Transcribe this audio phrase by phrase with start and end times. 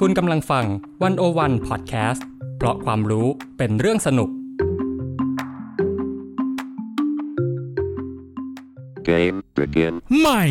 [0.00, 0.64] คุณกำลังฟัง
[1.02, 3.26] วันโอวันพอดแคสต์เพราะความรู้
[3.58, 4.30] เป็นเรื่องสนุก
[9.08, 9.94] Game begin.
[10.20, 10.44] ใหม่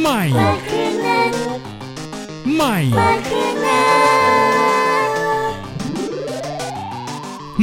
[0.00, 0.22] ใหม่
[2.54, 2.76] ใหม่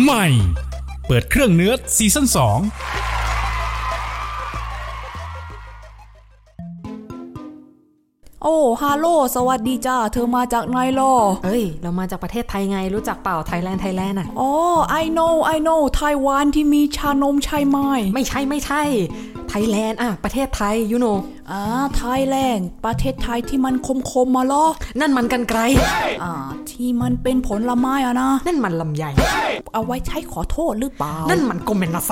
[0.04, 0.26] ใหม่
[1.08, 3.03] เปิดเครื่องเนื้อซีซั่น2
[8.94, 11.14] โอ้ฮาโล สวัสดีจ้า เธอมาจากไหนลอ
[11.46, 14.52] เอ้ย เรามาจากประเทศไทยไง รู้จักเปล่า ไทยแลนด์ ไทยแลนด์อะ อ๋อ
[15.02, 17.78] I know I know ไต้หวันที่มีชานมใช่ไหม
[18.14, 18.82] ไม่ใช่ไม่ใช่
[19.50, 21.06] ไทยแลนด์อะ ประเทศไทยยูโน
[21.52, 21.62] อ่า
[21.96, 24.66] ไทยแลนด์ ประเทศไทยที่มันคมคมๆมาลอ
[25.00, 25.60] นั่นมันกันไกล
[26.24, 26.34] อ่า
[26.72, 29.06] ที่มันเป็นผลไม้อะนะ นั่นมันลำไย
[29.74, 32.12] เอาไว้ใช้ขอโทษหรือเปล่า นั่นมันกลมเมนนาไซ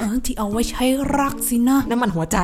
[0.00, 0.84] เออที่เอาไว้ใช้
[1.18, 2.38] รักสินะ นั่นมันหัวใจ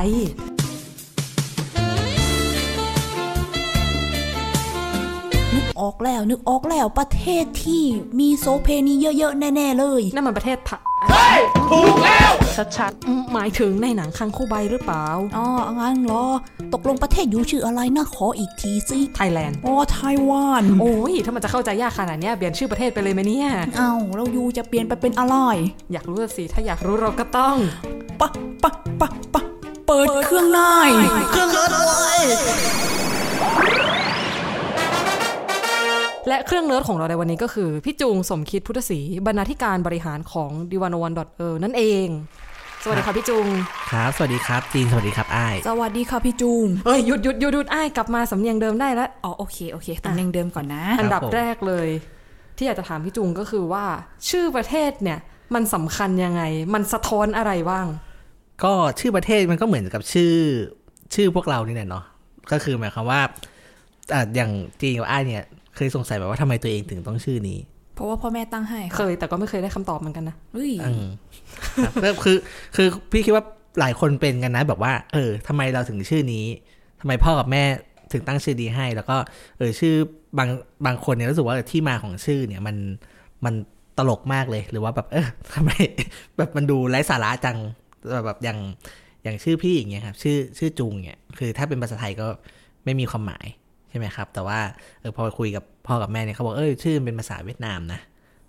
[5.93, 7.85] ออกแล้วนึกออกแล้วประเทศที่
[8.21, 11.39] มีโซเพนีเยอะๆ แน่ ๆ เลย นั่นมันประเทศไทย
[11.71, 12.33] ถูกแล้ว
[12.77, 15.47] ชัดๆ หมายถึงในหนังคังคู่ใบหรือเปล่า อ๋อ
[15.81, 16.25] งั้นเหรอ
[16.75, 25.37] ตกลงประเทศอยู่ชื่ออะไรนะขออีกทีสิ ไทยแลนด์ อ๋อ ไต้หวัน โอ้ย ถ้ามันจะเข้าใจยากขนาดเนี้ยเปลี่ยนชื่อประเทศไปเลยไหมเนี่ย เอ้าเราอยู่จะเปลี่ยนไปเป็นอะไร
[25.93, 27.57] อยากรู้สิถ้าอยากรู้เราก็ต้อง
[28.21, 28.31] ปะ
[28.63, 29.43] ปะปะปะ
[29.87, 30.61] เปิดเครื่องเนิร์ด
[36.29, 42.07] และเครื่องเนิร์ดของเราในวันนี้ก็คือ พี่จุงสมคิดพุทธศรีบรรณาธิการบริหารของ The101.world นั่นเอง
[42.83, 43.47] สวัสดีค่ะพี่จุง
[43.91, 51.89] ครับ สวัสดีครับจีนสวัสดีครับอ้ายสวัสดีค่ะพี่จุงเอ้ยหยุดหยุดหยุดหยุดอ้ายกลับมาสำเนียงเดิมได้แล้วอ๋อโอเคโอเคตำแหน่งเดิมก่อนนะ อันดับผมแรกเลย
[52.57, 53.85] ที่อยากจะถามพี่จุงก็คือว่า
[54.31, 55.19] ชื่อประเทศเนี่ย
[55.55, 56.43] มันสำคัญยังไง
[56.75, 57.87] มันสะท้อนอะไรบ้าง
[58.65, 60.35] ก็ชื่อประเทศมันก็เหมือนกับชื่อ
[61.15, 62.05] ชื่อพวกเรานี่แหละเนาะ
[62.53, 63.21] ก็คือหมายความว่า
[64.15, 64.51] อะอย่าง
[64.81, 65.45] จีนกับอ้ายเนี่ย
[65.77, 67.59] เคยสงสัยแบบว่าทำไมตัวเองถึงต้องชื่อนี้
[67.95, 71.07] เพราะว่าพ่อแม่ตั้งให้ เคย แต่ก็ไม่เคยได้คำตอบเหมือนกันนะเฮ้ยอืม
[71.85, 72.37] ครับแล้วคือ
[72.77, 73.45] คือพี่คิดว่า
[73.81, 76.45] หลายคนเป็นกันนะ แบบว่า เออทำไมเราถึงชื่อนี้
[77.01, 77.65] ทำไมพ่อกับแม่
[78.13, 79.17] ถึงตั้งชื่อนี้ให้ แล้วก็
[79.59, 79.95] เออ ชื่อ
[80.39, 80.49] บาง
[80.87, 82.77] บางคนเนี่ยรู้สึกว่าที่มาของชื่อเนี่ยมัน
[83.45, 83.55] มัน
[83.99, 85.71] ตลกมากเลย หรือว่าแบบ เออทำไม
[86.37, 87.57] แบบมันดูไร้สาระจัง
[88.27, 88.59] แบบอย่าง
[89.25, 92.27] อย่างชื่อพี่อย่างเงี้ยครับ ชื่อชื่อจุงเนี่ยคือถ้าเป็นภาษาไทยก็
[92.85, 93.47] ไม่มีความหมาย
[93.93, 94.59] ใช่ไหมครับ แต่ว่า
[95.01, 98.01] เออพอคุยกับพ่อกับแม่เนี่ยเขาบอกเออชื่อมันเป็นภาษาเวียดนามนะ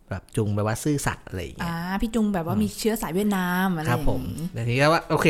[0.09, 5.27] แบบจุงแปลว่าซื่อสัตย์อะไรอย่างเงี้ยอ่าพี่จุงแบบว่ามีเชื้อสายเวียดนามอะไรคอรับย่างผมนี้แต่ทีนี้ก็ว่าโอเค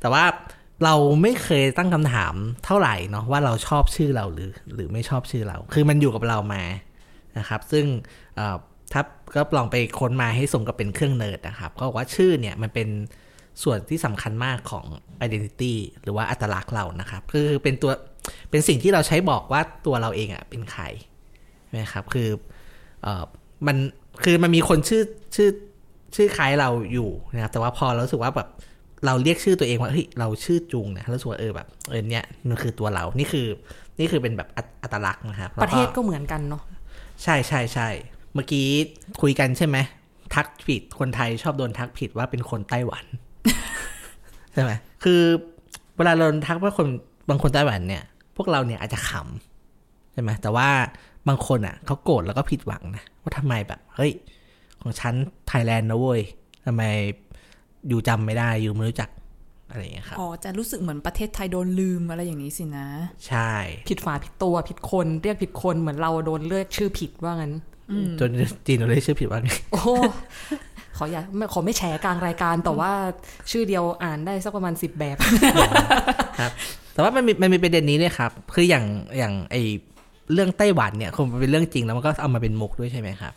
[0.00, 0.24] แต่ว่า
[0.84, 2.34] เราไม่เคยตั้งคำถาม
[2.64, 6.62] เท่าไหร่เนาะว่าเราชอบชื่อเราหรือ หรือไม่ชอบชื่อเรา คือมันอยู่กับเรามา
[7.38, 7.84] นะครับ ซึ่ง
[8.36, 8.56] เอ่อ
[8.92, 9.02] ถ้า
[9.34, 12.88] ก็ลองไปค้นมาให้สมกับเป็นเครื่องเนิร์ดนะครับ ก็บอกว่าชื่อเนี่ยมันเป็น
[13.62, 14.86] ส่วนที่สำคัญมากของ
[15.26, 17.92] identity หรือว่าอัตลักษณ์เรานะครับ คือเป็นตัว
[18.50, 20.84] เป็นสิ่งที่เราใช้บอกว่าตัวเราเองอะเป็นใคร
[21.66, 22.28] ใช่ไหมครับ คือ
[23.02, 23.24] เอ่อ
[23.66, 23.76] มัน
[24.24, 25.02] คือมันมีคนชื่อ
[25.36, 25.50] ชื่อ
[26.16, 28.48] ชื่อคล้ายเราอยู่นะครับแต่ว่าพอเรารู้สึกว่าแบบ
[29.06, 33.46] เราเรียกชื่อตัวเองว่าเฮ้ยเราชื่อจุงนะแล้วรู้สึกว่าเออแบบเออเนี่ยมันคือตัวเรา นี่คือ
[33.98, 36.62] นี่คือเป็นแบบอัตอัตลักษณ์นะครับประเทศแล้วก็เหมือนกันเนาะ
[37.22, 37.88] ใช่ใช่ใช่
[38.34, 38.66] เมื่อกี้
[39.22, 39.76] คุยกันใช่ไหม
[40.34, 43.04] ทักผิดคนไทยชอบโดนทักผิดว่าเป็นคนไต้หวัน
[44.52, 44.72] ใช่ไหม
[45.04, 45.20] คือ
[45.96, 46.86] เวลาเราโดนทักว่าคน
[47.28, 48.09] บางคนไต้หวันเนี่ยพ
[48.40, 50.68] วกเราเนี่ยอาจจะขำใช่ไหมแต่ว่า
[51.28, 54.12] บางคนอะเขาโกรธแล้วก็ผิดหวังนะว่าทำไมแบบเฮ้ย
[54.82, 55.14] ของฉัน
[55.48, 56.20] ไทยแลนด์นะเว้ย
[56.66, 56.82] ทำไม
[57.88, 59.10] อยู่จำไม่ได้อยู่ไม่รู้จัก
[59.70, 62.86] อะไรอย่างเงี้ยครับ อ๋อ จะรู้สึกเหมือนประเทศไทยโดนลืมอะไรอย่างนี้สินะ
[63.28, 63.52] ใช่
[63.88, 67.54] ผิดฝาผิดตัวผิดคนเรียกผิดคนเหมือนเราโดนเลือกชื่อผิดว่างั้น
[68.20, 68.30] จน
[68.66, 69.80] จีนเราเลยชื่อผิดว่าไงโอ้
[70.96, 72.92] ขออย่าไม่ขอไม่แฉกลางรายการแต่ว่า
[73.50, 75.16] ชื่อเดียวอ่านได้สักประมาณสิบแบบ
[76.40, 76.52] ครับ
[76.92, 78.84] แต่ว่ามันมีมันมีประเด็นนี้ด้วยครับ คืออย่าง
[79.18, 79.56] อย่างไอ
[80.32, 83.32] เรื่องไต้หวันเนี่ยคงเป็นเรื่องจริงแล้วมันก็เอามาเป็นมุกด้วยใช่ไหมครับ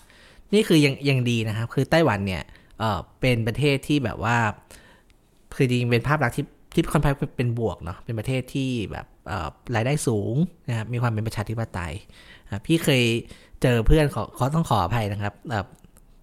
[0.53, 2.43] นี่คือยังยังดีนะครับ คือไต้หวันเนี่ย
[2.79, 4.37] เออเป็นประเทศที่แบบว่า
[5.55, 9.05] คือจริงเป็นภาพลักษณ์ที่ที่ค่อนข้างเป็นบวกเนาะเป็นประเทศที่แบบ
[9.75, 10.35] รายได้สูง
[10.69, 11.93] นะครับมีความเป็นประชาธิปไตย
[12.65, 13.03] พี่เคย
[13.61, 15.65] เจอเพื่อนขอขอต้องขออภัยนะครับเอ่อ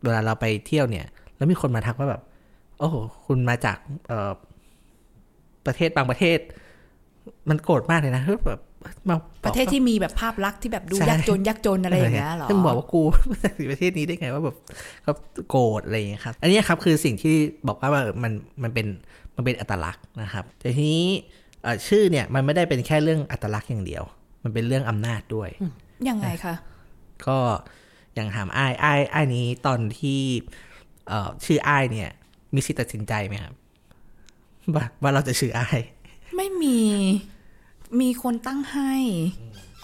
[0.05, 1.07] เวลาเราไปเที่ยวเนี่ย
[1.37, 2.23] แล้วมีคนมาทักว่าแบบ
[2.79, 2.95] โอ้โห
[3.27, 3.79] คุณมาจาก
[5.67, 6.39] ประเทศบางประเทศ
[7.51, 8.61] มันโกรธมากเลยนะแบบ
[9.09, 14.57] มาบอกประเทศที่มีแบบภาพลักษณ์ที่แบบดูใช่ยากจนยากจนอะไรอย่างเงี้ยเหรอซึ่งบอกว่ากูมาจากประเทศนี้ได้ไงว่าแบบ
[15.03, 15.15] เขา
[15.51, 17.35] โกรธอะไรอย่างเงี้ยครับ อันนี้ครับคือสิ่งที่
[17.69, 17.91] บอกว่า
[18.23, 18.33] มัน
[18.63, 18.87] มันเป็น
[19.37, 21.09] มันเป็นอัตลักษณ์นะครับ แต่ทีนี้
[21.63, 24.05] เอ่อชื่อเนี่ยมันไม่ได้เป็นแค่เรื่องอัตลักษณ์อย่างเดียว
[24.45, 25.49] มันเป็นเรื่องอำนาจด้วย
[26.09, 26.55] ยังไงคะ
[27.27, 27.39] ก็
[28.15, 30.21] อย่างถามอ้ายอ้ายอ้ายนี้ตอนที่
[31.09, 32.11] เอ่อชื่ออ้ายเนี่ย
[32.55, 33.55] มีสิทธิ์ตัดสินใจไหมครับ
[34.75, 35.79] ว่าว่าเราจะชื่ออ้าย
[36.37, 36.79] ไม่มี
[38.01, 38.93] มีคนตั้งให้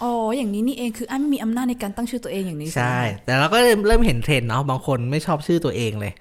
[0.03, 6.13] อ๋ออย่างนี้นี่เองคืออันมีอำนาจในการตั้งชื่อตัวเองอย่างนี้ใช่ไหมแต่เราก็เริ่มเริ่มเห็นเทรนด์เนาะบางคนไม่ชอบชื่อตัวเองเลย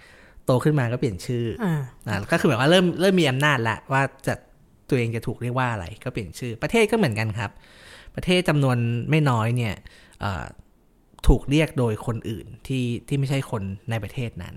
[0.47, 4.35] โตขึ้นมาก็เปลี่ยนชื่อออ่านะก็คือแบบว่าเริ่มเริ่มมีอำนาจละว่าจะ
[4.89, 7.51] ตัวเองจะถูกเรียกว่าอะไร ก็เปลี่ยนชื่อ ประเทศก็เหมือนกันครับ
[8.17, 8.77] ประเทศจำนวน
[9.11, 9.75] ไม่น้อยเนี่ย
[10.21, 10.45] เอ่อ
[11.27, 14.55] ถูกเรียกโดยคนอื่นที่ที่ไม่ใช่คนในประเทศนั้น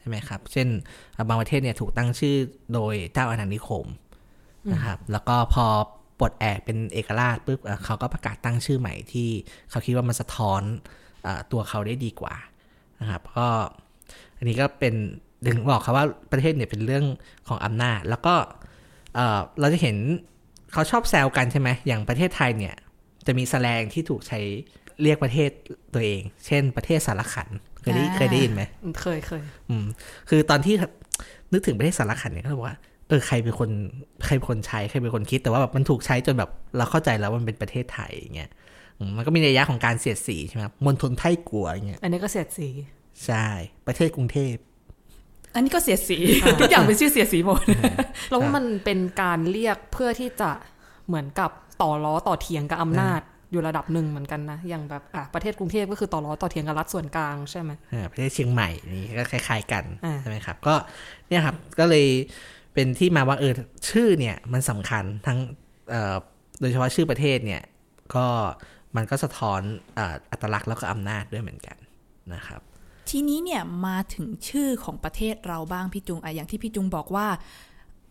[0.00, 0.68] ใช่ไหมครับ เช่น
[1.16, 2.36] อะบางประเทศเนี่ยถูกตั้งชื่อ
[2.74, 3.86] โดยเจ้าอาณานิคม
[4.72, 5.66] นะครับ แล้วก็พอ
[6.20, 9.28] ปลดแอกเป็นเอกราชปุ๊บเอ่อเขาก็ประกาศตั้งชื่อใหม่ที่
[9.70, 10.62] เขาคิดว่ามันสะท้อน
[11.22, 12.34] เออตัวเขาได้ดีกว่า
[13.00, 13.48] นะครับก็
[14.36, 14.94] อันนี้ก็เป็น
[15.46, 17.04] ถึงบอกครับว่าประเทศเนี่ยเป็นเรื่อง
[17.48, 18.34] ของอำนาจ แล้วก็
[19.14, 19.96] เอ่อเราจะเห็น
[20.72, 22.76] เขาชอบแซวกันใช่ไหมอย่างประเทศไทยเนี่ย
[23.26, 24.40] จะมีแสแลงที่ถูกใช้
[25.02, 25.50] เรียกประเทศ
[25.94, 27.48] ตัวเอง เช่น ประเทศสารขัน
[27.80, 28.62] เคยได้เคยได้ยินไหม
[29.02, 29.86] เคยเคยอืม
[30.28, 30.74] คือตอนที่
[31.52, 32.76] นึกถึงประเทศสารขันเนี่ยก็บอกว่า
[33.08, 33.70] เออใครเป็นคน
[34.24, 38.50] ใครเป็นคนใช้ใครเป็นคนคิดแต่ว่าแบบมันถูกใช้จนแบบเราเข้าใจแล้วว่ามันเป็นประเทศไทยอย่างเงี้ย
[38.98, 42.68] อืมมันก็มีนัยยะของการเสียดสีใช่ไหมครับมณฑลไทยกัวอย่างเงี้ยอันนี้ก็เสียดสี
[43.26, 43.46] ใช่
[43.86, 44.54] ประเทศกรุงเทพ
[45.54, 46.18] อันนี้ก็เสียดสี
[46.60, 47.60] ทุกอย่างเป็นชื่อเสียดสีหมด
[48.30, 50.50] แล้วมันเป็นการเรียกเพื่อที่จะ
[51.06, 51.50] เหมือนกับ
[51.82, 53.20] ต่อล้อต่อเถียงกับอำนาจ
[53.52, 60.74] อยู่ระดับหนึ่งเหมือนกันนะ อย่างแบบอะประเทศกรุงเทพก็คือต่อล้อต่อเถียงกับรัฐส่วนกลางใช่ไหมอ่าประเทศเชียงใหม่นี่ก็คล้าย ๆ กันอ่าใช่ไหมครับ ก็
[61.28, 62.06] เนี่ยครับก็เลย
[62.76, 63.52] เป็นที่มาว่าเออ
[63.90, 65.38] ชื่อเนี่ยมันสำคัญทั้ง
[66.60, 67.62] โดยเฉพาะชื่อประเทศเนี่ย
[68.14, 68.26] ก็
[68.96, 69.60] มันก็สะท้อน
[69.98, 71.76] อ,อ,อัตลักษณ์แล้วก็อำนาจด้วยเหมือนกัน
[72.34, 72.60] นะครับ
[73.10, 77.26] ทีนี้เนี่ยมาถึงชื่อของประเทศเราบ้างพี่จุงอะอย่างที่พี่จุงบอกว่า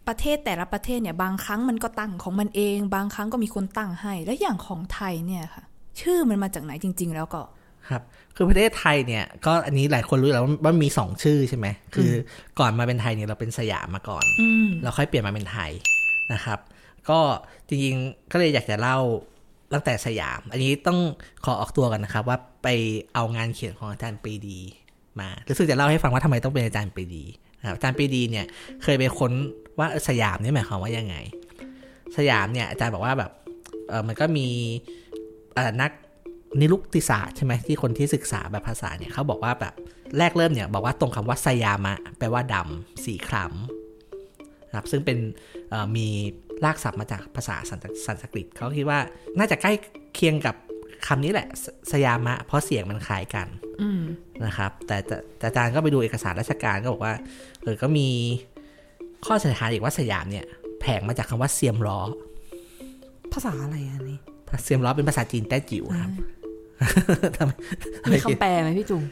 [0.07, 5.63] ประเทศแต่ละประเทศเนี่ยบางครั้งมันก็ตั้งของมันเอง บางครั้งก็มีคนตั้งให้ และอย่างของไทยเนี่ยค่ะ
[6.01, 7.41] ชื่อมันมาจากไหนจริง ๆ แล้วก็
[7.89, 8.01] ครับ
[8.35, 12.11] คือประเทศไทยเนี่ย ก็อันนี้หลายคนรู้แล้วว่ามันมีสองชื่อใช่ไหม คือ
[12.59, 15.71] ก่อนมาเป็นไทยเนี่ยเราเป็นสยามมาก่อนอืมเราค่อยเปลี่ยนมาเป็นไทย
[16.33, 16.59] นะครับ
[17.09, 17.19] ก็
[17.67, 18.97] จริงๆ ก็เลยอยากจะเล่า
[19.73, 20.99] ตั้งแต่สยาม อันนี้ต้อง
[21.45, 22.67] ขอออกตัวกันนะครับ ว่าไป
[23.13, 24.59] เอางานเขียนของอาจารย์ปรีดี
[25.19, 27.23] มารู้สึกจะเล่าให้ฟังว่าทำไมต้องเป็นอาจารย์ปรีดี
[27.61, 28.45] นะครับอาจารย์ปรีดีเนี่ย
[28.83, 29.31] เคยไปค้น
[29.79, 31.15] ว่าสยามเนี่ยหมายความว่ายังไง
[32.17, 33.31] สยามเนี่ยอาจารย์บอกว่าแบบ
[33.89, 34.47] เออมันก็มี
[35.55, 35.91] เอ่อนัก
[36.59, 39.73] นิรุกติศาสตร์ใช่ไหมที่คนที่ศึกษาแบบภาษาเนี่ยเขาบอกว่าแบบ
[40.17, 45.17] แรกเริ่มเนี่ยบอกว่าตรงคำว่าสยามะแปลว่าดำสีคล้ำนะครับซึ่งเป็น
[45.69, 46.07] เอ่อมี
[46.65, 48.99] รากศัพท์มาจากภาษาสันสันสกฤตเขาคิดว่า
[49.37, 49.73] น่าจะใกล้
[50.15, 50.55] เคียงกับ
[51.07, 53.47] คำนี้แหละสสยามะ เพราะเสียงมันคล้ายกัน
[53.81, 54.01] อืม
[54.45, 57.13] นะครับแต่แต่แต่อาจารย์ก็ไปดูเอกสารราชการก็บอกว่า
[57.63, 58.07] เออก็มี
[59.25, 60.45] ข้อสันนิษฐานอีกว่าสยามเนี่ย
[60.79, 62.01] แผงมาจากคำว่าเซียมล้อ
[63.33, 64.19] ภาษาอะไรอันนี้
[64.63, 66.81] เซียมล้อเป็นภาษาจีนแต้จิ๋วครับทำไม
[67.37, 69.03] ทำไมีคำแปลไหมพี่จุง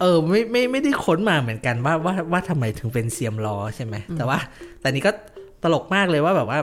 [0.00, 4.38] เออไม่ไม่ไม่ได้ค้นมาเหมือนกันว่าว่าว่าทำไมถึงเป็นเซียมล้อใช่ไหมแต่ว่า
[4.80, 5.12] แต่นี้ก็
[5.62, 6.58] ตลกมากเลยว่าแบบว่า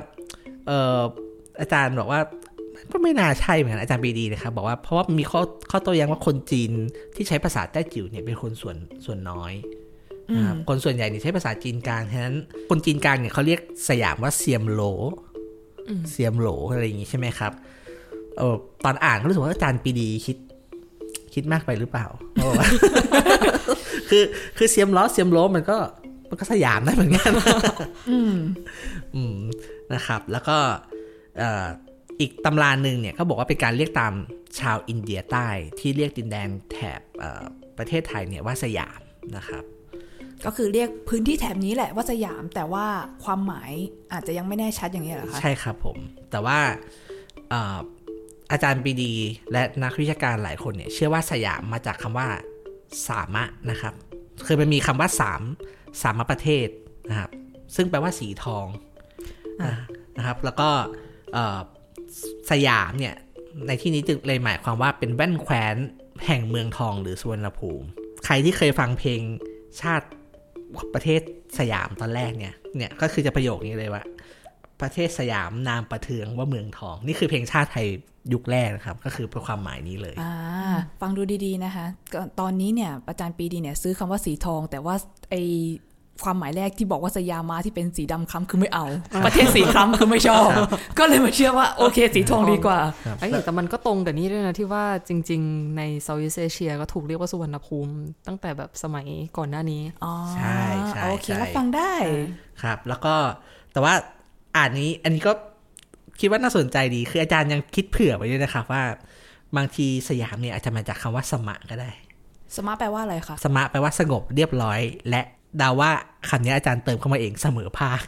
[0.68, 1.00] เออ
[1.60, 2.19] อาจารย์บอกว่า
[2.92, 5.42] ก็ไม่น่าใช่เหมือนกันอาจารย์ปรีดีนะครับบอกว่าเพราะว่ามีข้อ
[5.72, 6.72] ข้อโต้แย้งว่าคนจีน
[7.16, 8.75] ที่ใช้ภาษาแต้จิ๋วเนี่ยเป็นคนส่วน
[9.06, 9.54] ส่วนน้อย
[10.36, 12.36] นะครับคนส่วนใหญ่เนี่ยใช้ภาษาจีนกลางฉะนั้น
[12.69, 14.81] คนจีนกลางเนี่ยเขาเรียกสยามว่าเซียมโหล
[16.10, 17.52] เซียมโหลอะไรอย่างงี้ใช่ไหมครับ
[18.38, 18.56] เออ
[18.86, 20.38] ตอนอ่านก็รู้สึกว่าอาจารย์ปรีดีคิด
[21.33, 22.69] คิดมากไปหรือเปล่าเขาบอกว่า
[24.10, 24.24] คือ
[24.57, 25.78] คือเซียมล้อเซียมโลมันก็
[26.30, 27.31] มันก็สยามได้เหมือนกัน
[28.10, 28.36] อืม
[29.16, 29.38] อืม
[29.94, 30.57] นะครับ แล้วก็
[31.38, 31.66] เอ่อ
[32.19, 34.13] อีกตำราหนึ่งเนี่ยเขาบอกว่าเป็นการเรียกตาม
[34.59, 35.47] ชาวอินเดียใต้
[35.80, 37.44] ที่เรียกดินแดนแถบเอ่อ
[37.78, 39.00] ประเทศไทยเนี่ยว่าสยาม
[39.38, 39.64] นะครับ
[40.45, 42.85] ก็คือเรียกพื้นที่แถบนี้แหละว่าสยามแต่ว่า
[43.23, 43.71] ความหมาย
[44.14, 45.97] อาจจะยังไม่แน่ชัดอย่างนี้ยเหรอคะใช่ครับผม
[46.31, 46.57] แต่ว่า
[47.50, 49.14] เอาจารย์ปีดี
[49.52, 52.28] และนักวิชาการหลายคนเนี่ยเชื่อว่าสยามมาจากคำว่า
[53.08, 53.94] สามะนะครับ
[54.46, 55.42] คือมันมีคำว่าสาม
[56.02, 56.68] สามะประเทศ
[57.10, 57.30] นะครับ
[57.76, 58.66] ซึ่งแปลว่าสีทอง
[59.64, 59.74] นะ
[60.18, 60.70] นะครับ แล้วก็
[62.52, 63.16] สยามเนี่ย
[63.68, 65.76] ในที่นี้จึงเลยหมายความว่าเป็นแว่นแคว้น
[66.26, 67.88] แห่งเมืองทองหรือสุวรรณภูมิ
[68.26, 69.22] ใครที่เคยฟังเพลง
[69.81, 70.08] ชาติ
[70.94, 71.22] ประเทศ
[71.60, 74.04] สยามตอนแรกเนี่ยเนี่ยก็คือจะประโยคนี้เลยว่า
[74.81, 77.88] ประเทศสยามนามประเทืองว่าเมืองทอง นี่คือเพลงชาติไทย
[78.33, 80.33] ยุคแรกนะครับ ก็คือเป็นความหมายนี้เลยอ่า
[81.01, 84.95] ฟังดูดีๆนะคะก็ตอนนี้เนี่ยอาจารย์ปรีดีเนี่ยซื้อคำว่าสีทอง แต่ว่า
[85.30, 85.35] ไอ
[86.23, 88.85] ความหมายแรกที่บอกว่าสยามมาที่เป็นสีดำคล้ำคือไม่เอา
[89.25, 90.47] ประเทศสีคล้ำคือไม่ชอบ
[90.97, 92.80] ก็เลยมาเชื่อว่าโอเคสีทองดีกว่า
[93.19, 97.94] ไอ้ยแต่มันก็ตรงกับนี้ด้วยนะที่ว่าจริง ๆ ในเซาท์อีสเอเชียก็ถูกเรียกว่าสุวรรณภูมิ
[98.28, 100.59] ตั้งแต่แบบสมัยก่อนหน้านี้อ๋อใช่
[100.90, 101.94] ใช่โอเคใช่รับฟังได้
[102.61, 103.13] ครับ แล้วก็
[103.73, 103.94] แต่ว่า
[104.56, 105.33] อ่านนี้อันนี้ก็
[106.19, 108.83] คิดว่าน่าสนใจดี คืออาจารย์ยังคิดเผื่อไว้ด้วยนะครับว่า
[109.57, 111.91] บางทีสยามเนี่ยอาจจะมาจากคำว่าสมะก็ได้
[112.56, 115.21] สมาร์ทแปลว่าอะไรคะสมะแปลว่าสงบเรียบร้อย และ
[115.57, 115.91] เดาว่า
[116.30, 118.01] คำนี้อาจารย์เติมเข้ามาเองเสมอภาค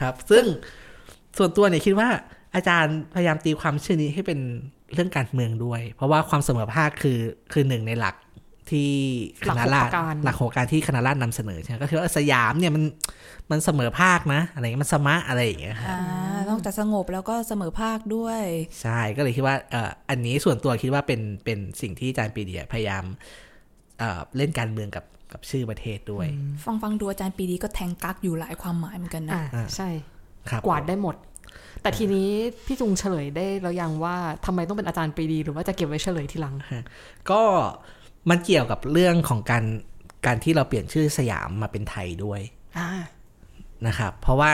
[0.00, 0.44] ครับ ซึ่ง
[1.38, 2.08] ส่วนตัวเนี่ยคิดว่า
[2.54, 4.40] ออาจารย์พยายามตีความชื่อนี้ให้เป็น
[4.94, 7.18] เรื่องการเมืองด้วย เพราะว่าความเสมอภาคคือ
[7.52, 8.14] คือหนึ่งในหลัก
[8.72, 8.92] ที่
[9.48, 12.84] คณะราษฎรหลักหกประการหลักหกประการที่คณะราษฎรนำเสนอใช่ไหมก็คือว่าสยามเนี่ยมัน
[13.50, 18.42] มันเสมอภาคนะ อะไรเงี้ยมันสมะอะไรอย่างเงี้ยครับอ่านอกจากสงบแล้วก็เสมอภาคด้วย
[18.82, 23.04] ใช่ก็เลยคิดว่าเอ่ออันนี้ส่วนตัวคิดว่าเป็นเป็นสิ่งที่อาจารย์ปรีเดียพยายาม
[23.98, 26.26] เอ่อเล่นการเมืองกับกับชื่อประเทศด้วย
[26.64, 29.88] ฟังฟังดูอาจารย์ปีดีก็แทงกักอยู่หลายความหมายเหมือนกันนะอ่าอ่าใช่
[30.50, 31.16] ครับกวาดได้หมด
[31.82, 32.30] แต่ทีนี้
[32.66, 36.54] พี่จุงเฉลยได้แล้วยังว่าทำไมต้องเป็นอาจารย์ปรีดี หรือว่าจะเก็บไว้เฉลยทีหลัง
[37.30, 37.42] ก็
[38.30, 39.64] มันเกี่ยวกับเรื่องของการ
[40.26, 42.40] การที่เราเปลี่ยนชื่อสยามมาเป็นไทยด้วย
[42.78, 42.88] อ่า
[43.86, 44.52] นะครับ เพราะว่า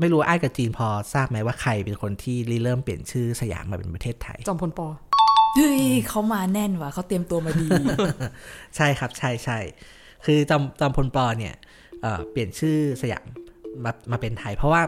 [0.00, 4.86] ไม่รู้ไอ้ายกับจีนพอทราบไหมว่าใครเป็นคนที่ริเริ่มเปลี่ยนชื่อสยามมาเป็นประเทศไทย จอมพลปอ
[5.56, 7.68] เฮ้ยเขามาแน่นว่ะเขาเตรียมตัวมาดี
[8.76, 9.58] ใช่ครับ ใช่ใช่
[10.24, 11.54] คือจอมจอมพลปอเนี่ย
[12.02, 13.26] เอ่อเปลี่ยนชื่อสยาม
[13.84, 14.82] มามาเป็นไทย เพราะว่า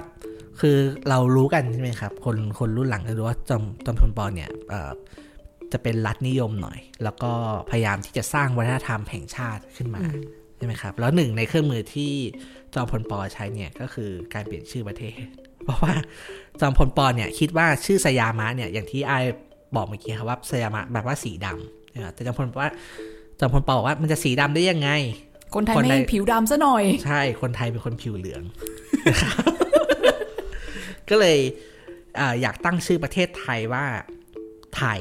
[0.61, 0.77] คือ
[1.09, 4.91] เรารู้กันใช่ไหมครับ คนคนรุ่นหลังจะรู้ว่าจอมจอมพลปอเนี่ยเอ่อ
[5.75, 7.33] จะเป็นรัฐนิยมหน่อย แล้วก็
[7.71, 10.03] พยายามที่จะสร้างวัฒนธรรมแห่งชาติขึ้นมา
[10.57, 12.13] ใช่ไหมครับ แล้วหนึ่งในเครื่องมือที่
[12.75, 15.15] จอมพลปอใช้เนี่ยก็คือการเปลี่ยนชื่อประเทศ
[15.65, 15.95] เพราะว่า
[16.61, 19.25] จอมพลปอเนี่ยคิดว่าชื่อสยามะเนี่ยอย่างที่ไอาย
[19.77, 22.71] บอกเมื่อกี้ครับว่าสยามะแบบว่าสีดำนะครับแต่จอมพลบอกว่า
[23.41, 24.91] จอมพลปอบอกว่ามันจะสีดำได้ยังไง
[25.55, 28.43] คนไทยคนในไม่ผิวดำซะหน่อย ใช่ คนไทยเป็นคนผิวเหลือง
[29.07, 29.35] นะครับ
[31.11, 31.39] ก็เลย
[32.19, 33.85] อาอยากตั้งชื่อประเทศไทยว่า
[34.77, 35.01] ไทย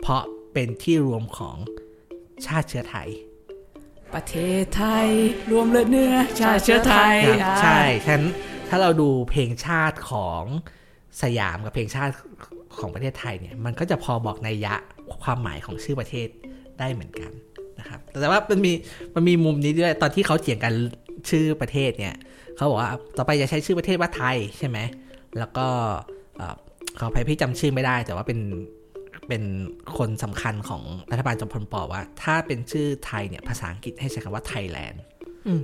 [0.00, 1.56] เพราะเป็นที่รวมของ
[2.46, 3.08] ชาติเชื้อไทย
[4.14, 5.08] ประเทศไทย
[5.50, 8.26] รวมเลือดเนื้อชาติเชื้อไทยครับอ่าใช่ฉะนั้น
[8.68, 10.42] ถ้าเราดูเพลงชาติของ
[11.22, 12.12] สยามกับเพลงชาติ
[12.78, 14.74] ของประเทศไทยเนี่ยมันก็จะพอบอกนัยยะ
[15.24, 16.28] ความหมายของชื่อประเทศ
[16.78, 17.30] ได้เหมือนกัน
[17.78, 18.72] นะครับแต่ว่ามันมี
[19.14, 20.72] มันมีมุมนี้ด้วยตอนที่เขาเถียงกัน
[21.30, 22.16] ชื่อประเทศเนี่ย
[22.56, 24.78] เขาบอกว่าต่อไปจะใช้ชื่อประเทศว่าไทยใช่ไหม
[25.38, 25.66] แล้วก็
[26.36, 26.56] เอ่อ
[26.98, 28.38] ขออภัยพี่จำชื่อไม่ได้ แต่ว่าเป็น
[29.30, 29.42] เป็น
[29.98, 35.02] คนสำคัญของรัฐบาลจอมพลปอว่า ถ้าเป็นชื่อไทยเนี่ยภาษาอังกฤษให้ใช้คำว่าไทยแลนด์
[35.46, 35.60] อืม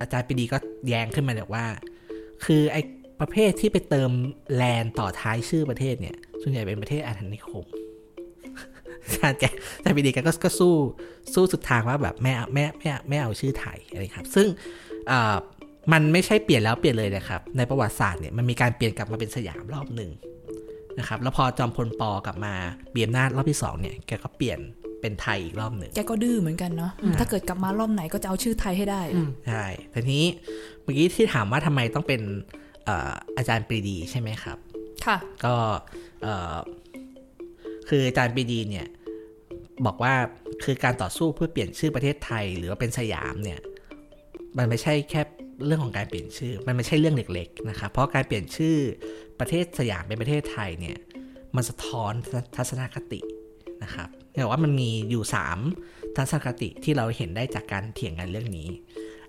[0.00, 0.58] อาจารย์ปรีดีก็
[0.88, 1.66] แย้งขึ้นมาบอกว่า
[2.44, 2.80] คือไอ้
[3.20, 4.10] ประเภทที่ไปเติม
[4.56, 7.64] แลนต่อท้ายชื่อประเทศเนี่ย ส่วนใหญ่เป็นประเทศอาณานิคม
[9.04, 9.44] อาจารย์แก
[9.76, 10.74] อาจารย์ปรีดีแกก็ก็สู้
[11.34, 14.46] สู้สุดทางว่าแบบไม่เอาไม่ไม่ไม่เอาชื่อไทยอะไรครับ ซึ่ง
[15.08, 15.36] เอ่อ
[15.92, 20.10] มันไม่ใช่เปลี่ยนแล้วเปลี่ยนเลยนะครับ ในประวัติศาสตร์เนี่ยมันมีการเปลี่ยนกลับมาเป็นสยามรอบหนึ่ง
[20.98, 22.54] นะครับ แล้วพอจอมพลปอกลับมา
[22.92, 24.60] เบียมนาจรอบที่สองเนี่ยแกก็เปลี่ยน
[25.00, 29.02] เป็นไทยอีกรอบหนึ่งแกก็ดื้อเหมือนกันเนาะถ้าเกิดกลับมารอบไหนก็จะเอาชื่อไทยให้ได้
[29.48, 30.26] ใช่ทีนี้
[30.82, 32.20] เมื่อกี้ที่ถามว่าทำไมต้องเป็น
[32.84, 34.58] เอ่ออาจารย์ปรีดีใช่ไหมครับ
[35.06, 35.54] ค่ะ ก็
[36.22, 36.56] เอ่อ
[37.88, 38.86] คืออาจารย์ปรีดีเนี่ย
[39.86, 40.14] บอกว่า
[40.64, 43.60] คือการต่อสู้เพื่อเปลี่ยนชื่อประเทศไทย หรือว่าเป็นสยามเนี่ย
[44.58, 45.22] มันไม่ใช่แค่
[45.66, 48.76] เรื่องของการเปลี่ยนชื่อ มันไม่ใช่เรื่องเล็กๆนะครับเพราะการเปลี่ยนชื่อ
[49.40, 50.98] ประเทศสยามเป็นประเทศไทยเนี่ย
[51.56, 52.12] มันสะท้อน
[52.56, 53.20] ทัศนคติ
[53.82, 55.22] นะครับเนี่ยว่ามันมีอยู่
[55.70, 58.68] 3 ทัศนคติที่เราเห็นได้จากการเถียงกันเรื่องนี้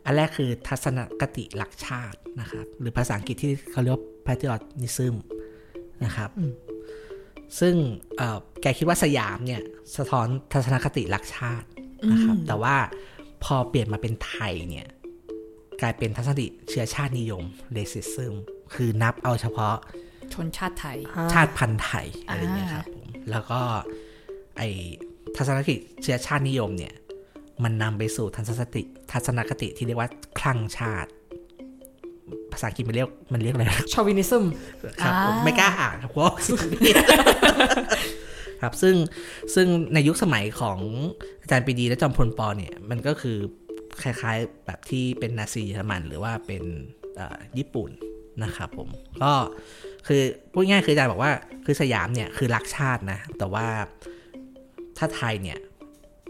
[0.05, 5.15] อันแรกคือทัศนคติหลักชาตินะครับหรือภาษาอังกฤษที่เขาเรียกว่า patriotism
[6.05, 6.29] นะครับ
[7.59, 7.75] ซึ่ง
[8.17, 9.61] เอ่อแกคิดว่าสยามเนี่ย
[9.97, 11.67] สะท้อนทัศนคติหลักชาติ
[12.11, 12.75] นะครับแต่ว่า
[13.43, 14.87] พอเปลี่ยนมาเป็นไทยเนี่ย
[15.81, 17.43] กลายเป็นทัศนคติเชื้อชาตินิยม
[17.75, 18.33] racism
[18.75, 19.75] คือนับเอาเฉพาะ
[20.33, 20.97] ชนชาติไทย
[21.33, 23.59] ชาติพันธุ์ไทยอะไรเงี้ยครับผมแล้วก็
[24.57, 24.61] ไอ
[25.35, 26.93] ทัศนคติเชื้อชาตินิยมเนี่ย
[27.63, 31.09] มันนำไปสู่ทัศนคติทัศนคติที่เรียกว่าคลั่งชาติ
[32.51, 34.45] ภาษาอังกฤษมันเรียกมันเรียกอะไรนะชาวินิซึม
[35.01, 36.33] ครับผมอ่าไม่กล้าอ่านครับเพราะว่า
[38.61, 38.95] ครับซึ่ง
[39.55, 40.79] ซึ่งในยุคสมัยของ
[41.41, 43.37] อาจารย์ปรีดีและจอมพลปอเนี่ยมันก็คือ
[44.01, 46.63] คล้ายๆ แบบที่เป็นนาซีเยอรมัน หรือว่าเป็น
[47.57, 47.89] ญี่ปุ่น
[48.43, 48.89] นะครับผม
[49.23, 49.33] ก็
[50.07, 50.21] คือ
[50.51, 51.31] พูดง่ายๆคืออาจารย์บอกว่า
[51.65, 53.67] คือสยามเนี่ยคือรักชาตินะ แต่ว่า
[54.97, 55.59] ถ้าไทยเนี่ย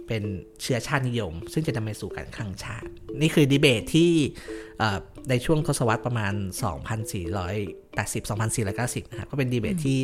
[0.08, 0.24] เป็น
[0.62, 2.90] เชื้อชาตินิยม ซึ่งจะนำไปสู่การคลั่งชาติ
[3.22, 4.12] นี่คือดีเบตที่
[5.30, 6.34] ในช่วงทศวรรษประมาณ
[7.32, 9.98] 2,480 2,490 นะครับก็เป็นดีเบตที่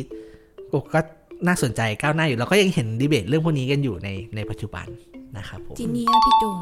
[0.94, 1.00] ก็
[1.46, 4.86] น่าสนใจก้าวหน้าอยู่ เราก็ยังเห็นดีเบตเรื่องพวกนี้กันอยู่ในในปัจจุบัน
[5.38, 6.58] นะครับผมทีเนี้ยพี่จุง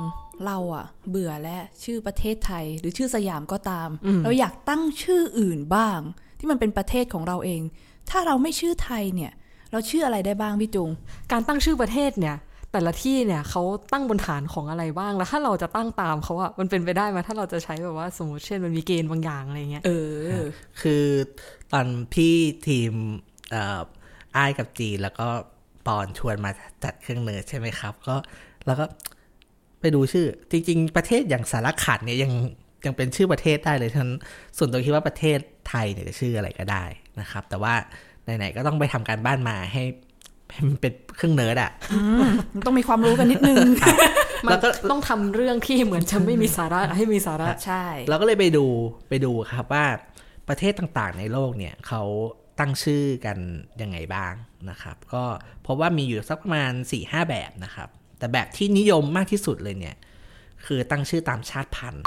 [0.47, 3.89] เราอะเบื่อแล้วชื่อประเทศไทย หรือชื่อสยามก็ตาม
[4.25, 5.99] เราอยากตั้งชื่ออื่นบ้าง
[6.39, 7.63] ที่มันเป็นประเทศของเราเอง
[8.11, 9.33] ถ้าเราไม่ชื่อไทยเนี่ย
[9.73, 10.91] เราชื่ออะไรได้บ้างพี่จุง
[11.33, 12.37] การตั้งชื่อประเทศเนี่ย
[12.73, 19.91] แต่ละที่เนี่ยเขาตั้งบนฐานของอะไรบ้างแล้วถ้าเราจะตั้งตามเขาอะมันเป็นไปได้ไหมถ้าเราจะใช้แบบว่าสมมติเช่นมันมีเกณฑ์บางอย่างอะไรเงี้ยเอ
[20.45, 20.47] อ
[20.81, 21.05] คือ
[21.73, 22.35] ตอนพี่
[22.67, 22.93] ทีม
[23.51, 23.81] เอ่อ
[24.37, 25.29] อ้ายกับจีนแล้วก็
[25.87, 26.51] ตอนชวนมา
[26.85, 28.17] จัดเครื่องเนิร์ดใช่ไหมครับ ก็
[28.67, 28.85] แล้วก็
[29.81, 32.33] ไปดูชื่อ จริง ๆ ประเทศอย่างสารขัณฑ์เนี่ยยัง
[32.87, 34.15] ยังเป็นชื่อประเทศได้เลยฉะนั้น
[34.57, 36.85] ส่วนตัวคิดว่าประเทศไทยเนี่ยจะชื่ออะไรก็ได้
[37.21, 37.75] นะครับ แต่ว่า
[38.25, 39.83] ในไหนๆก็ต้องไปทำการบ้านมาให้
[40.53, 41.71] ให้มันเป็นเครื่องเนิร์ดอะ
[42.55, 43.67] มันต้องมีความรู้กันนิดนึง
[44.47, 48.67] มันแล้วก็ต้องทำเรื่องที่เหมือนจะไม่มีสาระให้มีสาระใช่เราก็เลยไปดู
[49.09, 49.85] ไปดูครับว่า
[50.49, 52.03] ประเทศต่างๆในโลกเนี่ยเขา
[52.59, 53.39] ตั้งชื่อกัน
[53.83, 54.35] ยังไงบ้าง
[54.71, 55.25] นะครับ ก็
[55.67, 57.89] พบว่ามีอยู่สักประมาณ4ี่ห้าแบบนะครับ
[58.21, 59.97] แต่แบบที่นิยมมากที่สุดเลยเนี่ย
[60.67, 62.05] คือตั้งชื่อตามชาติพันธุ์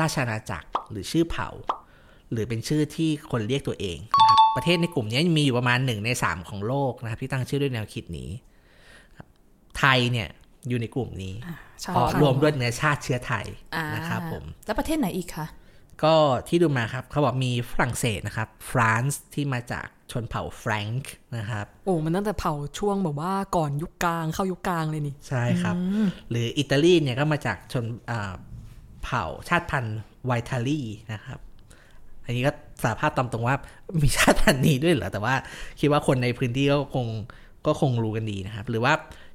[0.00, 1.48] ราชอาณาจักรหรือชื่อเผ่า
[2.32, 8.30] หรือเป็นชื่อที่คนเรียกตัวเองนะครับประเทศในกลุ่มนี้มีอยู่ประมาณหนึ่งในสามของโลกนะครับที่ตั้งชื่อด้วยแนวคิดนี้
[9.16, 9.26] ครับ
[9.78, 10.28] ไทยเนี่ย
[10.68, 11.34] อยู่ในกลุ่มนี้
[11.82, 15.46] ชาเพราะพันธุ์รวมด้วยเนื้อชาติเชื้อไทยอ่านะครับผมแล้วประเทศไหนอีกคะ
[16.04, 16.14] ก็
[16.48, 25.76] ที่ดูมาครับเขาบอกมีฝรั่งเศสนะครับ ฟรานซ์ที่มาจาก ชนเผ่าแฟรงก์นะครับ โอ้ มันตั้งแต่เผาช่วงแบบว่าก่อนยุคกลางเข้ายุคกลางเลยนี่ ใช่ครับ
[26.30, 28.34] หรืออิตาลีเนี่ยก็มาจากชนอ่า
[29.02, 30.80] เผ่าชาติพันธุ์ไวทาลี
[31.12, 31.38] นะครับ
[32.24, 33.56] อันนี้ก็สารภาพตามตรงว่า
[34.02, 35.34] มีชาติพันธุ์นี้ด้วยเหรอ แต่ว่า
[35.80, 37.06] คิดว่าคนในพื้นที่ก็คง
[37.66, 38.92] ก็คงรู้กันดีนะครับ หรือว่า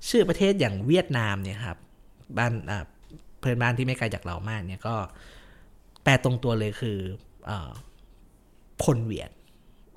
[0.10, 1.77] ชื่อประเทศอย่างเวียดนามเนี่ยครับ
[2.38, 2.84] บ้านอ่า
[3.39, 4.96] เพื่อนบ้านที่ไม่ไกลจากเรามากเนี่ยก็
[6.03, 6.98] แปลตรงตัวเลยคือ
[7.50, 7.70] อา
[8.86, 9.32] คนเวียด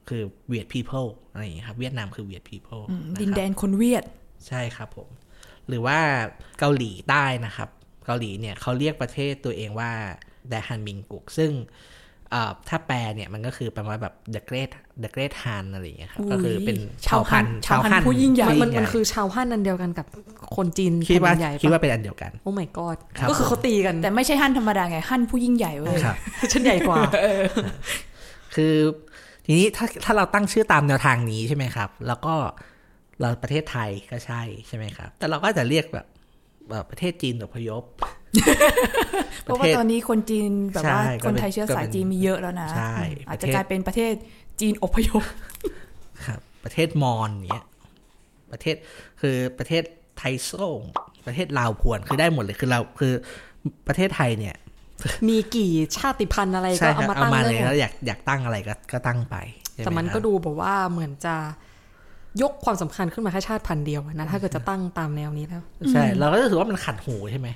[0.09, 4.05] คือเวียด people อะไรอย่างเงี้ยครับ เวียดนามคือเวียด people อืมนะครับดินแดนคนเวียด
[4.49, 5.09] ใช่ครับผม
[5.69, 5.99] หรือว่า
[6.59, 7.69] เกาหลีใต้นะครับ
[8.07, 9.91] เกาหลีเนี่ยเขาเรียกประเทศตัวเองว่า
[10.49, 11.53] แดฮันมิงกุก ซึ่ง
[12.31, 14.71] เอ่อถ้าแปลเนี่ยมันก็คือประมาณแบบ the great
[15.03, 20.07] the great han อะไรอย่างเงี้ยครับอุ้ยก็คือเป็นชาวฮั่นชาวฮั่นผู้ยิ่งใหญ่มันมันคือชาวฮั่นนันเดียวกันกับ
[20.57, 26.17] คนจีนคิดว่าแผ่นดินใหญ่ปะคิดว่าเป็นอันเดียวกันโอ้ my god ครับก็คือเขาตีกันแต่ไม่ใช่ฮั่นธรรมดาไงฮั่นผู้ยิ่งใหญ่เว้ยครับ
[26.53, 26.99] ฉันใหญ่กว่า
[28.55, 28.75] คือ
[29.47, 32.35] ทีนี้ถ้าถ้าเราตั้งชื่อตามแนวทางนี้ใช่ไหมครับ แล้วก็
[33.21, 36.07] เราประเทศไทยก็ใช่ใช่ไหมครับ แต่เราก็จะเรียกแบบ
[36.71, 37.83] แบบประเทศจีนอพยพ
[39.43, 44.13] เพราะว่าตอนนี้คนจีนแบบว่าใช่ก็คนเป็นไทยเชื้อสายก็เป็นจีนมีเยอะแล้วนะใช่อืมอาจจะประเทศกลายเป็นประเทศ
[44.61, 45.23] จีนอพยพ
[46.27, 47.65] ครับ ประเทศมอญเนี้ย
[48.53, 48.77] ประเทศ
[49.21, 49.83] คือประเทศ
[50.19, 50.81] ไทยส่ง
[51.27, 53.13] ประเทศลาวพวนคือได้หมดเลยคือเราคือ
[53.89, 54.57] ประเทศไทยเนี่ย
[55.29, 59.37] มีกี่ชาติพันธุ์อะไรใช่ก็คเอารับมาเอาตั้งมาเลเลยยแล้วอยากอยากตั้งอะไรก็ก็ตั้งไป
[59.73, 61.35] ใช่ไหแต่มันครับก็ดูแบบว่าเหมือนจะ
[62.43, 67.49] ยกความสำคัญขึ้นมาแค่ชาติพันธุ์เดียวอะนะถ้าเกิดจะตั้งตามแนวนี้แล้ว ใช่ เราก็รู้สึกว่ามันขัดหูใช่ไหม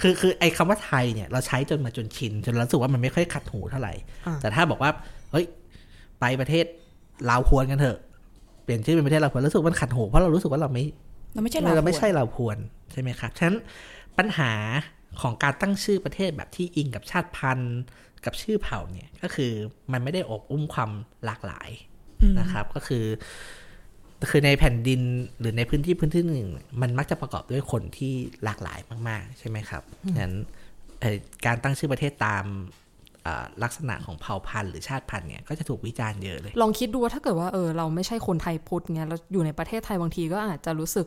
[0.00, 3.92] คือคือไอ้คำว่าไทยเนี่ยเราใช้จนมาจนชินจนเรารู้สึกว่ามันไม่ค่อยขัดหูเท่าไหร่
[4.26, 4.90] อ่าแต่ถ้าบอกว่า
[5.32, 5.46] เฮ้ย
[6.20, 6.64] ไปประเทศ
[7.30, 7.98] ลาวพวนกันเถอะ
[8.64, 10.84] เปลี่ยนชื่อเป็นประเทศลาวพวนรู้สึกว่ามันขัดหูเพราะเรารู้สึกว่าเราไม่
[11.34, 12.58] เราไม่ใช่เราไม่ใช่พวนเราพวน
[12.92, 13.56] ใช่ไหมครับฉะนั้น
[14.18, 14.52] ปัญหา
[15.20, 17.78] ของการตั้งชื่อประเทศแบบที่อิงกับชาติพันธุ์
[18.24, 19.52] กับชื่อเผ่าเนี่ยก็คือ
[19.92, 20.90] มันไม่ได้อบอุ้มความ
[21.24, 21.70] หลากหลาย
[22.40, 23.04] นะครับ ก็คือ
[24.30, 25.00] คือในแผ่นดิน
[25.40, 26.48] หรือในพื้นที่พื้นที่หนึ่ง
[26.80, 28.12] มันมักจะประกอบด้วยคนที่
[28.44, 28.78] หลากหลาย
[29.08, 30.36] มากๆ ใช่ไหมครับฉะนั้น
[31.00, 32.44] เอ่อการตั้งชื่อประเทศตาม
[33.26, 41.06] อ่าลักษณะของเผ่าพันธุ์หรือชาติพันธุ์เนี่ยก็จะถูกวิจารณ์เยอะเลย ลองคิดดูว่าถ้าเกิดว่าเออเราไม่ใช่คนไทยพุทธเงี้ยแล้วอยู่ในประเทศไทยบางทีก็อาจจะรู้สึก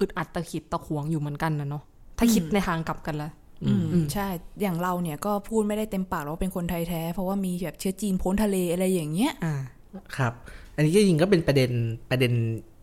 [0.00, 1.82] อึดอัดตะขิดตะขวงอยู่เหมือนกันนะเนาะ
[2.18, 3.32] ถ้าคิดในทางกลับกันแล้ว
[3.66, 4.28] อืมใช่
[4.62, 9.54] อย่างเราเนี่ยก็พูดไม่ได้เต็มปากหรอกว่าเป็นคนไทยแท้ เพราะว่ามีแบบเชื้อจีนพ้นทะเลอะไรอย่างเงี้ยอ่า
[10.16, 10.32] ครับ
[10.74, 11.70] อันนี้จริงๆก็เป็นประเด็น
[12.10, 12.32] ประเด็น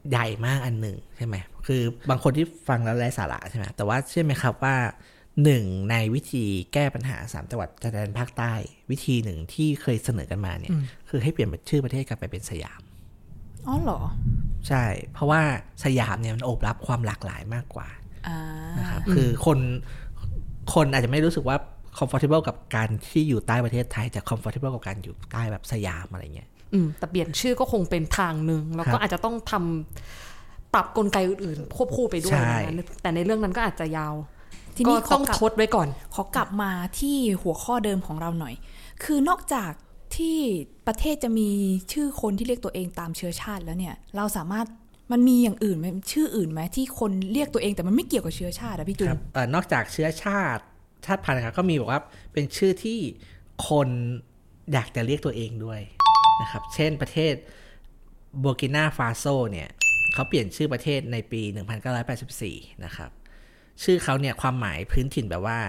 [0.10, 1.36] ใหญ่มากอันหนึ่งใช่ไหม
[1.68, 4.76] คือบางคนที่ฟังแล้วไร้สาระใช่ไหมแต่ว่าเชื่อไหมครับว่า
[5.44, 8.54] หนึ่งในวิธีแก้ปัญหาสามจังหวัดชายแดนภาคใต้
[8.92, 10.72] วิธีหนึ่งที่เคยเสนอกันมาเนี่ย
[11.10, 12.82] คือให้เปลี่ยนชื่อประเทศกลับไปเป็นสยาม
[13.68, 14.00] อ๋อเหรอ
[14.68, 15.42] ใช่ เพราะว่า
[15.84, 17.88] สยามเนี่ยมันโอบรับความหลากหลายมากกว่า
[18.28, 18.40] อ่า
[18.80, 19.60] นะครับคือคน
[20.74, 21.58] คนอาจจะไม่รู้สึกว่า
[21.98, 34.14] comfortable กับการที่อยู่ใต้ประเทศไทยแต่ comfortable กับการอยู่ใต้แบบสยามอะไรเงี้ยอืมแต่เปลี่ยนชื่อก็คงเป็นทางหนึ่งแล้วครัก็บอาจจะต้องทำปรับกลไกอื่นๆควบคู่ไปด้วยใช่นะแต่ในเรื่องนั้นก็อาจจะยาว
[34.76, 38.54] ทีก็นี้ขอต้องกลับทดไว้ก่อน ขอกลับมาที่หัวข้อเดิมของเราหน่อย
[39.04, 39.72] คือนอกจาก
[40.16, 40.38] ที่
[40.88, 41.50] ประเทศจะมี
[41.92, 44.68] ชื่อคนที่เรียกตัวเองตามเชื้อชาติแล้วเนี่ย เราสามารถ
[45.12, 50.64] มันมีอย่างอื่นไหมชื่ออื่นไหมที่คนเรียกตัวเองแต่มันไม่เกี่ยวกับเชื้อชาติอะพี่จุคนรับเอ่อนอกจากเชื้อชาติ
[51.06, 52.02] ชาติพันธุ์นะครับก็มีบอกว่า
[52.34, 53.00] เป็นชื่อที่
[53.70, 53.90] คน
[54.74, 55.82] อยากจะเรียกตัวเองด้วย
[56.42, 57.34] นะครับ เช่นประเทศ
[58.44, 59.70] บูกินาฟาโซเนี่ย
[60.14, 61.42] เขาเปลี่ยนชื่อประเทศในปี
[62.18, 63.10] 1984 นะครับ
[63.84, 65.60] ชื่อเขาเนี่ยความหมายพื้นถิ่นแบบว่า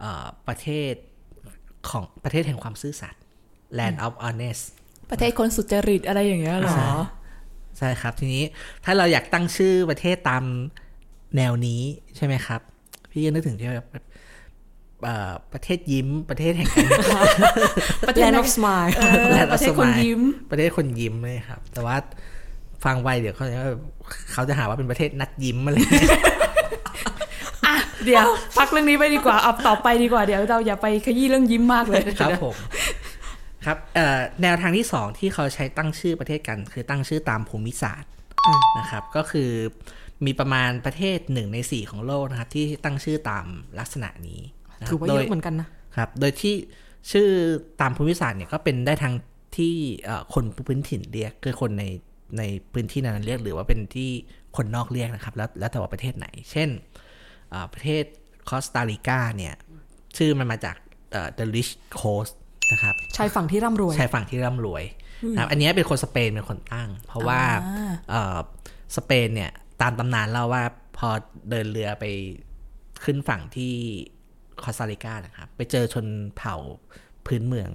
[0.00, 0.92] เอ่อประเทศ
[1.88, 3.22] ของประเทศแห่งความซื่อสัตย์
[3.78, 4.62] Land of Honest
[5.10, 6.74] ประเทศคนสุจริตอะไรอย่างเงี้ยเหรอ
[7.78, 8.42] ใช่ใช่ครับ ทีนี้
[8.84, 10.44] ถ้าเราอยากตั้งชื่อประเทศตาม
[11.36, 11.82] แนวนี้
[12.16, 12.60] ใช่ไหมครับ
[13.10, 13.88] พี่ก็นึกถึงที่แบบ
[15.04, 16.90] เอ่อประเทศยิ้มประเทศแห่งการ
[18.08, 21.96] ประเทศ Land ไหน of Smile เออ Land of ประเทศคน Smile ยิ้ม ประเทศคนยิ้มเลยครับ แต่ว่า
[22.84, 23.58] ฟังไวเดี๋ยวเขาจะ
[24.32, 26.10] เขาจะหาว่าเป็นประเทศนัดยิ้มอะไรอย่างเงี้ย
[27.66, 28.26] อะเดี๋ยว
[28.58, 32.54] พักเรื่องนี้ไปดีกว่าเอาต่อไปดีกว่าเดี๋ยวเราอย่าไปขยี้เรื่องยิ้มมากเลยครับผม
[33.66, 38.10] ครับเอ่อแนวทางที่สองที่เขาใช้ตั้งชื่อประเทศกัน คือตั้งชื่อตามภูมิศาสตร์
[38.46, 39.50] อ่านะครับ ก็คือ
[40.26, 43.46] มีประมาณประเทศหนึ่งในสี่ของโลกนะครับ ที่ตั้งชื่อตาม
[43.78, 44.40] ลักษณะนี้
[44.80, 46.54] นะครับถือว่าโดเยยอะเหมือนกันนะครับ โดยที่
[47.12, 47.28] ชื่อ
[47.80, 49.14] ตามภูมิศาสตร์เนี่ยก็เป็นได้ทั้ง
[49.56, 49.74] ที่
[50.04, 51.84] เอ่อคนพื้นถิ่นเรียกคือคนใน
[52.38, 54.10] ในพื้นที่นั้นเรียกหรือว่าเป็นที่
[54.56, 56.68] คนนอกเรียกนะครับ แล้วแล้วแต่ว่าประเทศไหน เช่น
[57.50, 58.04] เอ่อประเทศ
[58.48, 59.54] คอสตาริกาเนี่ย
[60.16, 60.76] ชื่อมันมาจาก
[61.12, 62.34] เอ่อ the rich coast
[62.72, 64.84] นะครับชายฝั่งที่ร่ำรวยชายฝั่งที่ร่ำรวย
[65.32, 68.38] นะครับอันเนี้ยเป็นคนสเปนเป็นคนตั้ง เพราะว่าอ่าเอ่อ
[68.96, 69.52] สเปนเนี่ย
[69.82, 70.64] ตามตำนานเล่าว่า
[70.96, 71.08] พอ
[71.50, 72.04] เดินเรือไป
[73.04, 73.74] ขึ้นฝั่งที่
[74.62, 76.56] คอสตาริกานะครับไปเจอชนเผ่า
[77.26, 77.70] พื้นเมือง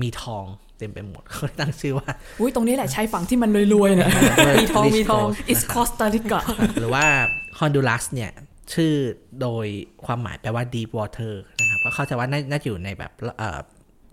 [0.00, 0.44] มีทอง
[0.78, 4.10] เต็มไปหมดเขาเลยตั้งชื่อว่า อุ้ยตรงนี้แหละชายฝั่งที่มันรวยๆเนี่ย
[4.60, 6.38] มีทองมีทอง is Costa Rica
[6.78, 7.04] หรือว่า
[7.58, 8.30] ฮอนดูรัสเนี่ย
[8.74, 8.92] ชื่อ
[9.40, 9.66] โดย
[10.06, 13.12] ความหมายแปลว่า deep water นะครับก็เข้าใจว่าน่าน่าจะอยู่ในแบบ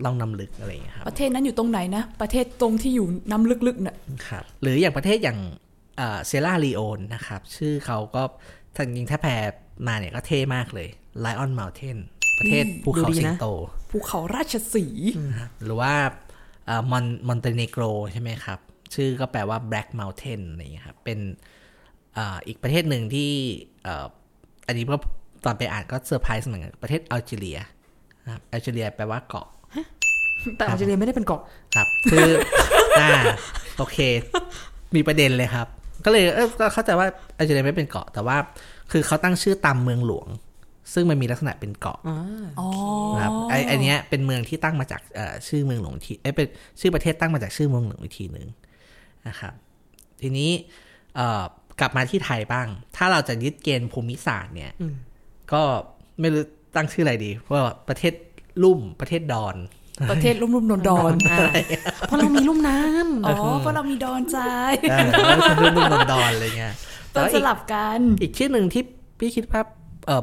[0.00, 3.96] อ่อล่องน้ำลึกอะไรอย่างเงี้ยครับประเทศนั้นอยู่ตรงไหนนะ ประเทศตรงที่อยู่น้ำลึกๆเนี่ย
[4.28, 5.38] ครับหรืออย่างประเทศอย่าง
[6.26, 8.22] เซราลีโอนนะครับชื่อเขาก็
[8.76, 9.32] จริงๆถ้าแปล
[9.86, 10.88] มาเนี่ยก็เท่มากเลย
[11.24, 11.98] Lion Mountain
[12.38, 13.48] ประเทศภูเขาดูดีสิงนะโต
[13.90, 15.92] ภูเขาราชสีห์นะครับหรือว่า
[16.90, 17.82] มอนมอนเตเนโกร
[18.12, 18.58] ใช่ไหมครับ
[18.94, 21.18] ชื่อก็แปลว่า Black Mountain อะไรอย่างเงี้ยครับ เป็น
[22.16, 23.30] อ่าอีกประเทศหนึ่งที่
[23.82, 24.06] เอ่อ
[24.66, 24.98] อันนี้ก็
[25.44, 27.58] ตอนไปอ่านก็เซอร์ไพรส์เหมือนกันประเทศอัลจีเรีย
[28.24, 29.48] นะครับอัลจีเรียแปลว่าเกาะ
[30.56, 31.42] แต่ออสเตรเลียไม่ได้เป็นเกาะ
[31.76, 32.28] ครับ คือ
[33.00, 33.10] อ่า
[33.78, 33.98] โอเค
[34.96, 35.66] มีประเด็นเลยครับ
[36.04, 38.36] ก็เลยเออก็เข้าใจว่าอัลจีเรียไม่เป็นเกาะ แต่ว่า
[38.92, 40.28] คือเขาตั้งชื่อตามเมืองหลวง
[40.94, 42.68] ซึ่งมันมีลักษณะเป็นเกาะอ่าอ๋อ
[43.14, 46.46] นะครับไอไอเนี้ยเป็นเมืองที่ตั้งมาจากเอ่อชื่อเมืองหลวงทีเอ้ยเป็น
[46.80, 48.46] ชื่อประเทศตั้งมาจากชื่อเมืองหลวงอีกทีหนึ่ง
[49.28, 49.52] นะครับ
[50.20, 50.50] ทีนี้
[51.16, 51.42] เอ่อ
[51.80, 54.94] กลับมาที่ไทยบ้าง ถ้าเราจะยึดเกณฑ์ภูมิศาสตร์เนี่ยอืม
[55.52, 55.62] ก็
[56.20, 56.42] ไม่รู้
[56.76, 58.12] ตั้งชื่ออะไรดี เพราะว่าประเทศ
[58.64, 59.56] ลุ่มประเทศดอน
[60.10, 61.38] ประเทศรุ่มๆดอนอ่า
[62.00, 64.38] เพราะเรามีลุ่มน้ๆอ๋อเพราะเรามีดอนใจ
[64.90, 66.74] เออแล้วก็เป็นลุ่มดอนๆอะไรเงี้ย
[67.14, 68.82] ต้องแล้วสอีกลับกัน อีกชื่อหนึ่งที่
[69.18, 69.60] พี่คิดว่า
[70.06, 70.22] เออ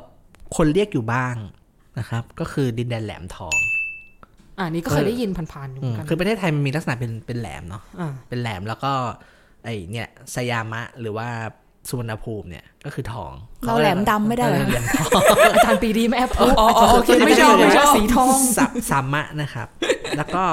[0.56, 1.36] คนเรียกอยู่บ้าง
[2.00, 8.92] นะครับ ก็คือดินแดนแหลมทองำอ่านี่ก็เคยได้ยินผ่านๆอยู่เหอืมือมนกันคือประเทศไทยมันมีลักษณะเป็นเป็นแหลมเนาะอ่าเป็นแหลมแล้วก็
[9.64, 11.28] ไอเนี่ยสยามะหรือว่า
[11.90, 13.32] สุวรรณภูมิเนี่ยก็คือทอง
[13.66, 15.22] เราแหลมดำไม่ได้เหรอแหลมทอง
[15.54, 19.68] อาจารย์ปีดีไม่แอบพูดอ๋ออ๋อโอเคไม่ชอบไม่ชอบสีทองสัสามะนะครับ
[20.18, 20.44] แล้วก็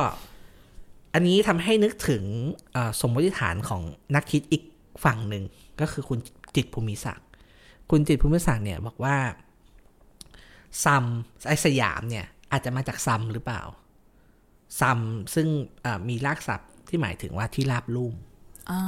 [1.15, 2.25] อันนี้ทำให้นึกถึง
[2.73, 3.83] เอ่อสมมติฐานของ
[4.15, 4.63] นักคิดอีก
[5.05, 5.45] ฝั่งหนึ่ง
[5.81, 6.19] ก็คือคุณ
[6.57, 7.27] จิตรภูมิศักดิ์
[7.91, 9.17] คุณจิตรภูมิศักดิ์เนี่ยบอกว่า
[10.85, 11.05] ซัม
[11.47, 13.63] ไอสยามเนี่ย อาจจะมาจากซัมหรือเปล่า
[14.81, 14.99] ซัม
[15.35, 15.49] ซึ่ง
[15.83, 18.15] เอ่อมีรากศัพท์ที่หมายถึงว่าที่ราบลุ่ม
[18.71, 18.81] อ่า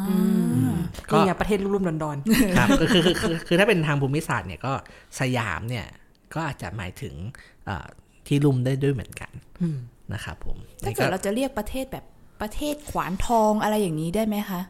[1.10, 2.16] ก็นี่ไงประเทศรุ่มๆดอน
[2.58, 4.72] ครับคือคือคือคือคือถ้าเป็นทางภูมิศาสตร์เนี่ยก็
[5.20, 5.87] สยามเนี่ย
[6.34, 7.14] ก็อาจจะหมายถึง
[7.66, 7.87] เอ่อ
[8.26, 9.32] ที่ลุ่มได้ด้วยเหมือนกัน
[10.14, 12.04] นะครับผมถ้าเกิดเราจะเรียกประเทศแบบ
[12.42, 14.60] ประเทศขวานทองอะไรอย่างนี้ได้ไหมคะ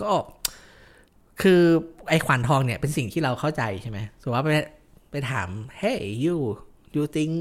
[0.00, 0.12] ก็
[1.42, 1.62] คือ
[2.08, 4.48] ไอ้ขวานทองเนี่ยเป็นสิ่งที่เราเข้าใจใช่ไหมสมมติว่าไป
[5.10, 5.48] ไปถาม
[5.82, 6.36] hey you
[6.94, 7.32] you think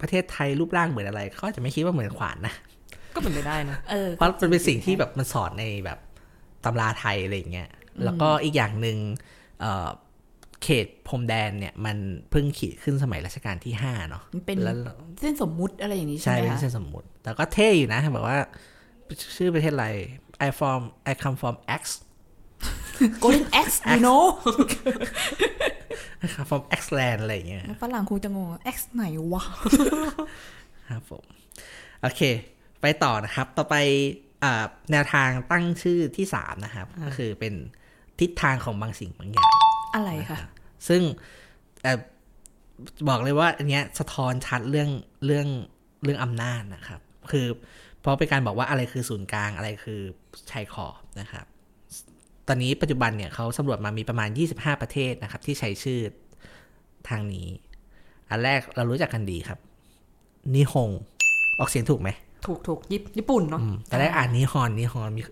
[0.00, 2.81] ประเทศไทยรูปร่างเหมือนอะไรเขาอาจจะไม่คิดว่าเหมือนขวานนะๆ
[3.14, 5.98] ก็เป็นไปได้นะเออเพราะมันเป็นสิ่งที่แบบมันสอนในแบบ
[6.64, 7.70] ตำราไทยอะไรอย่างเงี้ย
[8.04, 8.96] แล้วก็อีกอย่างหนึ่ง
[9.60, 9.88] เอ่อ
[10.62, 11.96] เขตพรมแดนเนี่ยมัน
[12.30, 14.76] เพิ่งขีดขึ้นสมัยรัชกาลที่ห้าเนาะมันเป็นแล้ว
[15.20, 18.38] เส้นสมมุติอะไรอย่างนี้ใช่ใช่ไหมเป็นคะเส้นสมมุติ แต่ก็เท่อยู่นะแบบว่า
[19.36, 19.88] ชื่อประเทศอะไร
[20.46, 21.82] I from I come from X
[23.22, 24.22] Golden X you know
[26.22, 29.44] I come from X land อะไรอย่างเงี้ยฝรั่งคงจะงง X ไหนวะ
[30.88, 31.24] ครับผม
[32.02, 32.22] โอเค
[32.82, 33.76] ไปต่อนะครับ ต่อไป
[34.42, 37.54] อ่าแนวทางตั้งชื่อที่สามนะครับ ก็คือเป็น
[38.20, 39.50] ทิศทางของบางสิ่งบางอย่าง
[39.94, 40.38] อะไรคะ
[40.88, 41.02] ซึ่ง
[41.82, 41.98] เอ่อ
[43.08, 44.90] บอกเลยว่าอันเนี้ยสะท้อนชัดเรื่อง
[45.26, 45.48] เรื่อง
[46.04, 47.46] เรื่องอำนาจนะครับ คือ
[48.00, 50.00] เพราะเป็นการบอกว่าอะไรคือศูนย์กลางอะไรคือ
[50.50, 51.44] ชายขอบนะครับ
[52.48, 56.00] ตอนนี้ปัจจุบันเนี่ยเขาสำรวจมามีประมาณ 25 ประเทศนะครับ ที่ใช้ชื่อ
[57.08, 57.48] ทางนี้
[58.30, 59.58] อันแรกเรารู้จักกันดีครับ
[60.54, 60.90] นิฮง
[61.58, 62.10] ออกเสียงถูกไหม
[62.46, 65.22] ถูกถูกญี่ปุ่นญี่ปุ่นเนาะอืมแต่แรกอ่านนิฮอนนิฮอนมี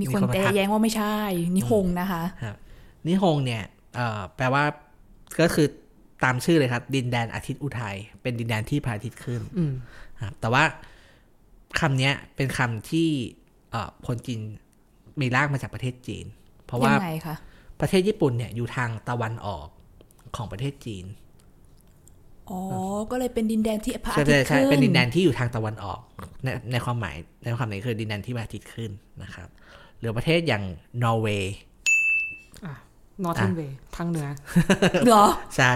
[0.00, 1.14] มีคนมีคนมาแต่ทักแย้งว่าไม่ใช่
[1.56, 2.56] นิฮงนะคะครับ
[3.06, 3.62] นิฮงเนี่ย
[3.96, 4.64] เอ่อแปลว่า
[5.40, 5.66] ก็คือ
[6.24, 9.72] ตามชื่อเลยครับ ดินแดนอาทิตย์อุทัยเป็นดินแดนที่พระอาทิตย์ขึ้นอืม
[10.22, 10.64] ครับแต่ว่า
[11.80, 13.08] คำเนี้ยเป็นคำที่
[13.70, 14.40] เอ่อคนจีน
[15.20, 16.26] มีรากมาจากประเทศจีน
[16.66, 17.36] เพราะยัว่างไงคะ
[17.80, 19.66] ประเทศญี่ปุ่นเนี่ยอยู่ทางตะวันออก
[20.36, 21.04] ของประเทศจีน
[22.50, 22.60] อ๋อ
[23.10, 26.00] ก็เลยเป็นดินแดนที่พระอาใช่ทิตใช่ย์ใช่ขึ้นเป็นดินแดนที่อยู่ทางตะวันออก
[26.44, 28.90] ในในความหมายในความหมายคือดินแดนที่พระอาทิตย์ขึ้น
[29.22, 29.48] นะครับ
[29.98, 30.64] หรือประเทศอย่าง
[31.02, 31.54] นอร์เวย์
[32.64, 32.74] อะ
[33.24, 34.28] Northern Way ทางเหนือ
[35.06, 35.74] เหรอ ใช่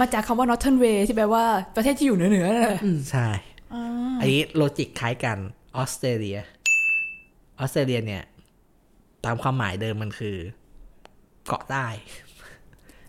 [0.00, 1.44] มาจากคำว่า Northern Way ที่แปลว่า
[1.76, 3.28] ประเทศที่อยู่เหนือๆนั่นแหละใช่
[3.74, 3.84] อ่า
[4.20, 5.38] อันนี้ logic คล้ายกัน
[5.76, 6.38] ออสเตรเลีย
[7.58, 8.22] ออสเตรเลียเนี่ย
[9.24, 10.36] ตามความหมายเดิมมันคือ
[11.46, 11.86] เกาะใต้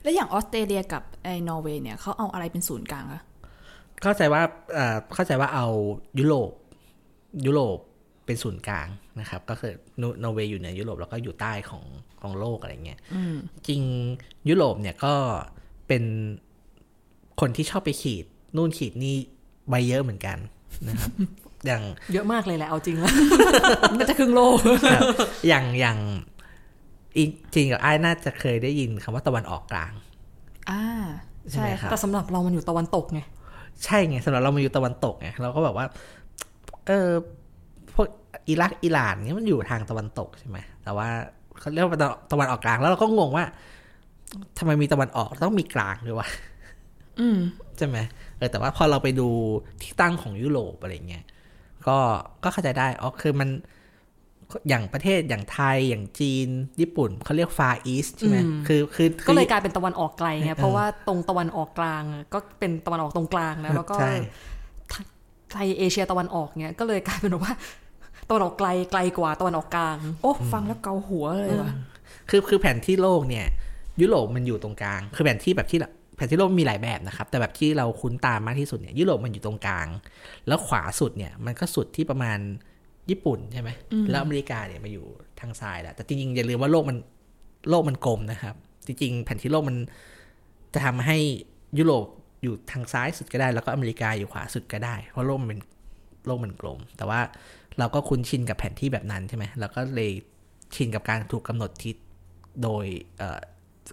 [0.04, 3.22] แล้วอย่างออสเตรเลียกับไอ้นอร์เวย์เนี่ยเขาเอาอะไรเป็นศูนย์กลางคะ
[4.02, 4.42] เข้าใจว่า
[4.74, 5.68] เอ่อเข้าใจว่าเอา
[6.20, 6.52] ยุโรป
[7.46, 7.78] ยุโรป
[8.26, 8.88] เป็นศูนย์กลาง
[9.20, 11.84] นะครับ ก็คือนนอร์เวย์อยู่เหนือยุโรปแล้วก็อยู่ใต้ของ
[12.22, 13.00] ของโลกอะไรเงี้ย
[13.68, 13.82] จริง
[14.50, 15.14] ยุโรปเนี่ยก็
[15.88, 16.04] เป็น
[17.40, 19.16] คนที่ชอบไปขีด นู่นขีดนี่
[19.70, 20.38] ใบเยอะเหมือนกัน
[20.88, 21.12] นะครับ
[21.66, 21.82] อย่าง
[22.14, 23.14] เยอะมากเลยแหละเอาจริงแล้ว
[23.98, 24.58] มันจะครึ่งโลก
[24.94, 25.04] ครับ
[25.48, 26.16] อย่างอย่างอี
[27.56, 29.94] จริงกับไอ้ายน่าจะเคยได้ยินคำว่าตะวันออกกลาง
[30.70, 30.84] อ่า
[31.50, 33.20] ใช่ไหมครับแต่สำหรับเรามันอยู่ตะวันตกไง
[33.86, 35.86] ใช่ไงสำหรับเรามาอยู่ตะวันตกไงเราก็แบบว่า
[36.88, 37.10] เออ
[37.94, 38.08] พวก
[38.50, 41.08] อิรักอิหร่านเนี่ยมันอยู่ทางตะวันตกใช่ไหมแต่ว่า
[41.60, 43.46] เขาเรียกว่าตะตะวันออกกลางแล้วเราก็งงว่า
[44.58, 46.28] ทำไมมีตะวันออกต้องมีกลางด้วยวะ
[47.20, 47.40] อืม
[47.78, 47.98] ใช่ไหม
[48.38, 49.30] เออแต่ว่าพอเราไปดู
[49.82, 51.26] ที่ตั้งของยุโรปอะไรเงี้ย
[51.88, 51.98] ก็
[52.44, 53.50] ก็เข้าใจได้อ๋อคือมัน
[54.70, 56.48] อย่างประเทศอย่างไทยอย่างจีน
[56.82, 64.14] ญี่ปุ่นเขาเรียกฟาอีสใช่ไหมอืมคือคือคือก็เลยกลายเป็นตะวันออกไกลไงเออเพราะว่าตรงตะวันออกกลางอะก็เป็นตะวันออกตรงกลางนะแล้วก็ใช่
[65.52, 67.54] ไทยเอเชียตะวันออกเนี่ยก็เลยกลายเป็นว่า
[68.30, 71.74] ตะวันออกไกลไกลกว่าตะวันออกกลาง โอ้ฟังแล้วเกาหัวเลยว่ะ
[72.30, 73.46] คือคือแผนที่โลกเนี่ย
[74.02, 79.88] ยุโรปมันอยู่ตรงกลาง คือแผนที่แบบที่เราแผนที่โลกมีหลายแบบนะครับ แต่แบบที่เราคุ้นตามมากที่สุดเนี่ยยุโรปมันอยู่ตรงกลาง
[80.48, 82.40] แล้วขวาสุดเนี่ยมันก็สุดที่ประมาณ
[83.10, 83.70] ญี่ปุ่นใช่ไหม
[84.12, 85.06] แล้วอเมริกาเนี่ยมาอยู่
[85.40, 86.98] ทางซ้ายแหละแต่จริงๆอย่าลืมว่าโลกมัน
[87.70, 89.78] โลกมันกลมนะครับ จริงๆ แผนที่โลกมัน
[90.74, 91.18] จะทำให้
[91.78, 92.06] ยุโรป
[92.44, 95.62] อยู่ทางซ้ายสุดก็ได้ แล้วก็อเมริกาอยู่ขวาสุดก็ได้ เพราะโลกมันเป็น
[96.26, 97.20] โลกมันกลม แต่ว่า
[97.80, 100.12] เราก็คุ้นชินกับแผนที่แบบนั้นใช่ไหมเราก็เลย
[100.76, 101.96] ชินกับการถูกกำหนดทิศ
[102.64, 102.86] โดย
[103.18, 103.40] เอ่อ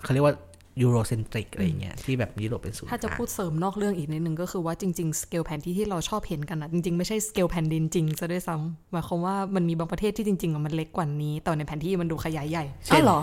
[0.02, 0.34] เขาเรียกว่า
[0.82, 13.20] Eurocentric อะไรเงี้ยที่แบบยุโรปเป็นศูนย์กลางถ้าจะพูดเสริมนอกเรื่องอีกนิดนึงก็คือว่าจริงๆสเกลแผนที่ที่เราชอบเห็นกันอะจริงๆ ไม่ใช่สเกลแผ่นดินจริงซะด้วยซ้ำหมายความว่ามันมีบางประเทศที่จริงๆอะมันเล็กกว่านี้แต่ในแผนที่มันดูขยายใหญ่อ้าวเหรอ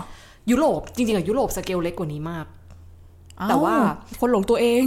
[0.50, 2.46] ยุโรปจริงๆอะยุโรปสเกลเล็กกว่านี้มาก
[3.48, 3.74] แต่ว่า
[4.08, 4.84] ไอ้คนหลงตัวเอง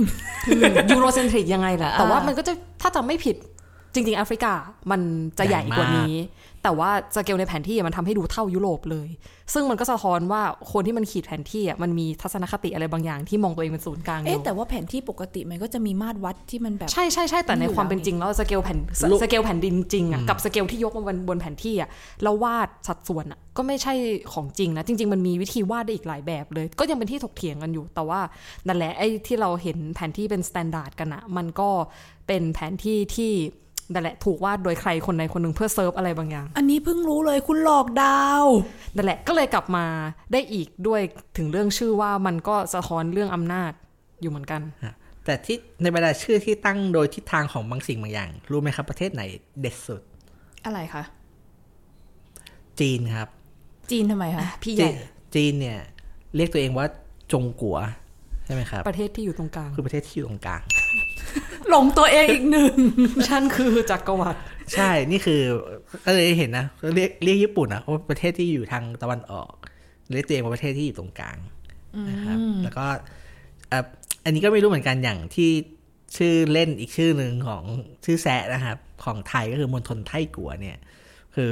[0.92, 3.36] Eurocentric ยังไงแหละแต่ว่าอ่ามัมันก็จะถ้าจำไม่ผิด
[3.98, 4.54] จริงๆแอฟริกา
[4.92, 5.02] มัน
[5.40, 6.16] จะใหญ่กว่านี้
[6.64, 9.10] แต่ว่าสเกลในแผนที่อะมันทำให้ดูเท่ายุโรปเลย
[9.54, 21.90] ซึ่งมันก็สะท้อนว่าคนที่มันขีดแผนที่อะมันมีทัศนคติอะไรบางอย่างที่มองตัวเองเป็นศูนย์กลางอยู่ เอ๊ะแต่ว่าแผนที่ปกติมันก็จะมีมาตรวัดที่มันแบบใช่ใช่ใช่แต่ในความเป็นจริงแล้วสเกลแผ่นสลูกสเกลแผ่นดินจริงอะกับสเกลที่ยกมาบนบนแผนที่อะ
[22.24, 23.94] แล้ววาดสัดส่วนอะก็ไม่ใช่
[24.34, 28.20] ของจริงนะจริง ๆ มันมีวิธีวาดได้อีกหลายแบบเลย ก็ยังเป็นที่ถกเถียงกันอยู่ แต่ว่า
[28.68, 31.70] นั่นแหละไอ้ที่เราเห็นแผนที่เป็น standard กันอะมันก็
[32.28, 33.32] เป็นแผนที่ที่
[33.94, 38.46] นั่นแหละถูกวาดโดยใครคนใดคนหนึ่งเพื่อเซิร์ฟอะไรบางอย่าง อันนี้เพิ่งรู้เลยคุณหลอกดาว
[38.96, 39.86] นั่นแหละก็เลยกลับมา
[40.32, 41.02] ได้อีกด้วย
[41.38, 43.72] ถึงเรื่องชื่อว่ามันก็สะท้อนเรื่องอำนาจ
[44.22, 44.62] อยู่เหมือนกัน
[45.26, 49.22] แต่ที่ในบรรดาชื่อที่ตั้งโดยทิศทางของบางสิ่งบางอย่าง รู้ไหมครับประเทศไหน
[49.62, 50.02] เด็ดสุด
[50.66, 51.04] อะไรคะ
[52.80, 53.28] จีนครับ
[53.92, 54.90] จีนทำไมคะพี่ใหญ่จี
[55.36, 55.80] จีนเนี่ย
[56.36, 56.86] เรียกตัวเองว่า
[57.34, 57.78] จงกัว
[58.46, 60.62] ใช่ไหมครับ ประเทศที่อยู่ตรงกลาง คือประเทศที่อยู่ตรงกลาง
[61.70, 62.76] หลงตัวเองอีกหนึ่ง
[63.30, 64.40] ฉันคือจักรวรรดิ
[64.76, 65.42] ใช่ นี่คือ
[66.06, 69.52] ก็เลยเห็นนะเรียกเรียกญี่ปุ่นนะว่าประเทศที่อยู่ทางตะวันออก
[70.14, 71.38] เรียกตัวเองว่าประเทศที่อยู่ตรงกลาง
[72.10, 72.86] นะครับแล้วก็
[73.70, 73.84] เอ่อ
[74.24, 75.50] อันนี้ก็ไม่รู้เหมือนกันอย่างที่
[76.18, 77.64] ชื่อเล่นอีกชื่อหนึ่งของ
[78.06, 80.78] ชื่อแซะนะครับ ของไทยก็คือมณฑลไทกัวเนี่ย
[81.36, 81.52] คือ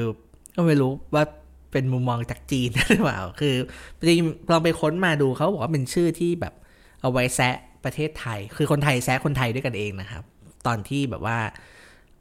[0.56, 1.24] ก็ไม่รู้ว่า
[1.72, 3.56] เป็นมุมมองจากจีนหรือเปล่า คือ
[3.98, 6.54] จริงๆลองไปค้นมาดูเขาบอกว่าเป็นชื่อที่แบบ
[7.02, 10.24] เอาไว้แซะ ประเทศไทย คือคนไทยแซะคนไทยด้วยกันเองนะครับ
[10.68, 11.38] ตอนที่แบบว่า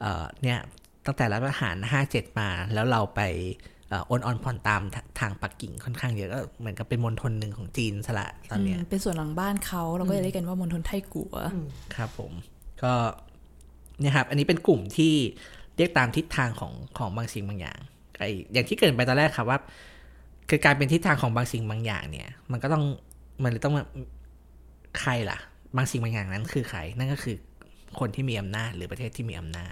[0.01, 0.59] เอ่อเนี่ย
[1.05, 1.75] ตั้งแต่รัฐประหาร
[2.07, 3.21] 57 มาแล้วเราไป
[3.89, 11.33] เอ่อโอนออนผ่อนตามททางปักกิ่งค่อนข้างเยอะก็เหมือนกับเป็นมณฑลหนึ่งของจีนสละตอนเนี้ยเป็นส่วนหลังบ้านเขาเราก็จะเรียกกันว่ามณฑลไทกัว
[11.95, 12.31] ครับผม
[12.83, 12.93] ก็
[13.99, 15.13] เนี่ยครับ อันนี้เป็นกลุ่มที่
[15.77, 17.79] เรียกตามทิศทางของของบางสิ่งบางอย่าง
[18.19, 18.23] ไอ
[18.53, 19.59] อย่างที่เกรินไปตอนแรกครับว่า
[20.49, 22.83] คือการเป็นทิศทางของบางสิ่งบางอย่างเนี่ย มันก็ต้อง
[23.43, 23.83] มันเลยต้องมา
[24.99, 25.37] ใครล่ะ
[25.75, 27.35] บางสิ่งบางอย่างนั้นคือใคร นั่นก็คือ
[27.99, 29.71] คนที่มีอำนาจหรือประเทศที่มีอำนาจ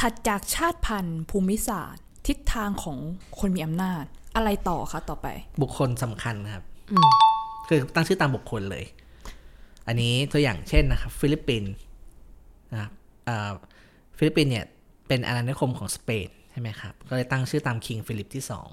[0.00, 2.98] ถัดจากชาติพันธุ์ภูมิศาสตร์ ทิศทางของ
[3.40, 4.04] คนมีอำนาจ
[4.36, 5.26] อะไรต่อคะต่อไป
[5.62, 6.64] บุคคลสำคัญครับ
[7.68, 8.84] คือตั้งชื่อตามบุคคลเลย
[9.86, 11.72] อันนี้ตัวอย่างเช่นนะครับ ฟิลิปปินส์
[12.72, 12.92] นะครับ
[13.28, 13.52] อ่า
[14.18, 14.66] ฟิลิปปินส์เนี่ย
[15.08, 18.68] เป็นอาณานิคมของสเปนใช่ไหมครับ ก็เลยตั้งชื่อตาม King ฟิลิปที่สอง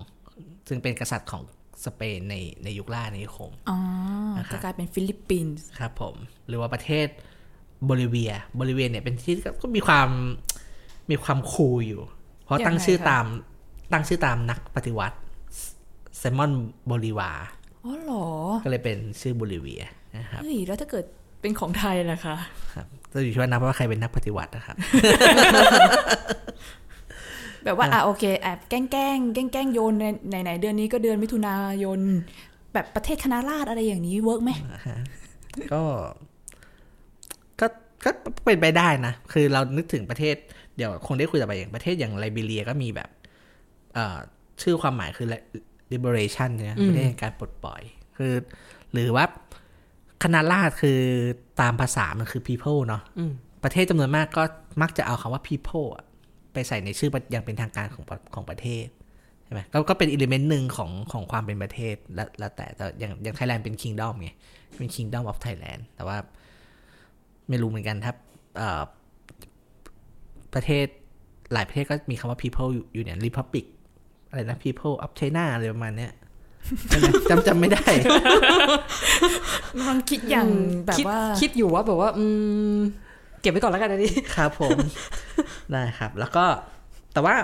[0.68, 1.42] ซึ่งเป็นกษัตริย์ของ
[1.86, 3.78] สเปนในในยุคล่าอาณานิคมอ๋อ
[4.38, 6.16] นะครับจะกลายเป็นฟิลิปปินส์ครับผม
[6.48, 7.08] หรือว่าประเทศ
[7.86, 10.10] โบลิเวียโบลิเวียเนี่ยเป็นที่ก็มีความ
[11.12, 12.02] มีความ cool อยู่
[12.44, 13.26] เพราะตั้งชื่อตาม
[13.92, 15.18] ตั้งชื่อตามนักปฏิวัติ
[16.18, 16.52] ซีมอน
[16.86, 17.32] โบลิวาร์
[17.86, 18.26] อ๋อเหรอ
[18.64, 19.84] ก็เลยเป็นชื่อโบลิเวีย
[20.18, 21.06] นะครับเฮ้ยแล้วถ้าเกิด
[21.42, 22.36] เป็นของไทยล่ะคะ
[22.74, 24.76] ครับจะอยู่ที่ว่านับว่าใครเป็นนักปฏิวัตินะครับ
[27.66, 32.00] แบบว่าอะโอเคแอบแกล้งแกล้งแกล้งแกล้งโยนในไหนไหนๆเดือนนี้ก็เดือนมิถุนายน
[32.74, 34.52] แบบประเทศคณะราษฎรอะไรอย่างนี้ work ไหม
[35.74, 35.84] ก็
[37.60, 37.68] ก็
[38.06, 38.12] ก็
[38.46, 40.36] เป็นไปได้นะ คือเรานึกถึงประเทศ
[40.76, 43.10] เดี๋ยวคงได้คุยต่อไปอย่างประเทศอย่างไลบีเรียก็มีแบบ
[43.94, 44.18] เอ่อ
[44.62, 45.28] ชื่อความหมายคือ
[45.94, 47.82] liberation เนี่ยประเทศแห่งการปลดปล่อย
[48.18, 48.34] คือ
[48.94, 49.26] หรือว่า
[50.24, 51.00] คณะราษฎรคือ
[51.62, 53.32] ตามภาษามันคือ people เนาะอืม
[53.64, 54.44] ประเทศจำนวนมากก็
[54.82, 56.06] มักจะเอาคำว่า people อะ
[56.54, 58.04] ไปใส่ในชื่ออย่างเป็นทางการของ
[58.36, 58.88] ของประเทศ
[59.46, 64.30] ใช่ไหมก็ก็เป็นอิเลเมนต์หนึ่งของของความเป็นประเทศแล้วแล้วแต่แต่อย่างอย่างไทยแลนด์เป็น kingdom ไง
[64.78, 66.18] เป็น kingdom of Thailand แต่ว่า
[67.50, 68.14] ไม่รู้เหมือนกันถ้า
[68.58, 68.82] เอ่อ
[70.54, 70.86] ประเทศ
[71.54, 73.66] หลายประเทศก็มีคำว่า people อยู่อยู่เนี่ย republic
[74.30, 76.12] อะไรนะ people of China อะไรประมาณเนี้ย
[76.88, 77.86] ใช่ไหมจำจำไม่ได้
[79.88, 80.48] มันคิดอย่าง
[80.86, 82.26] แบบคิดว่าคิดอยู่ว่าแบบว่า อื
[82.76, 82.78] ม
[83.42, 84.78] เก็บไว้ก่อนแล้วกันอันนี้ครับผม
[85.72, 86.46] ได้ครับ แล้วก็
[87.14, 87.36] แต่ว่า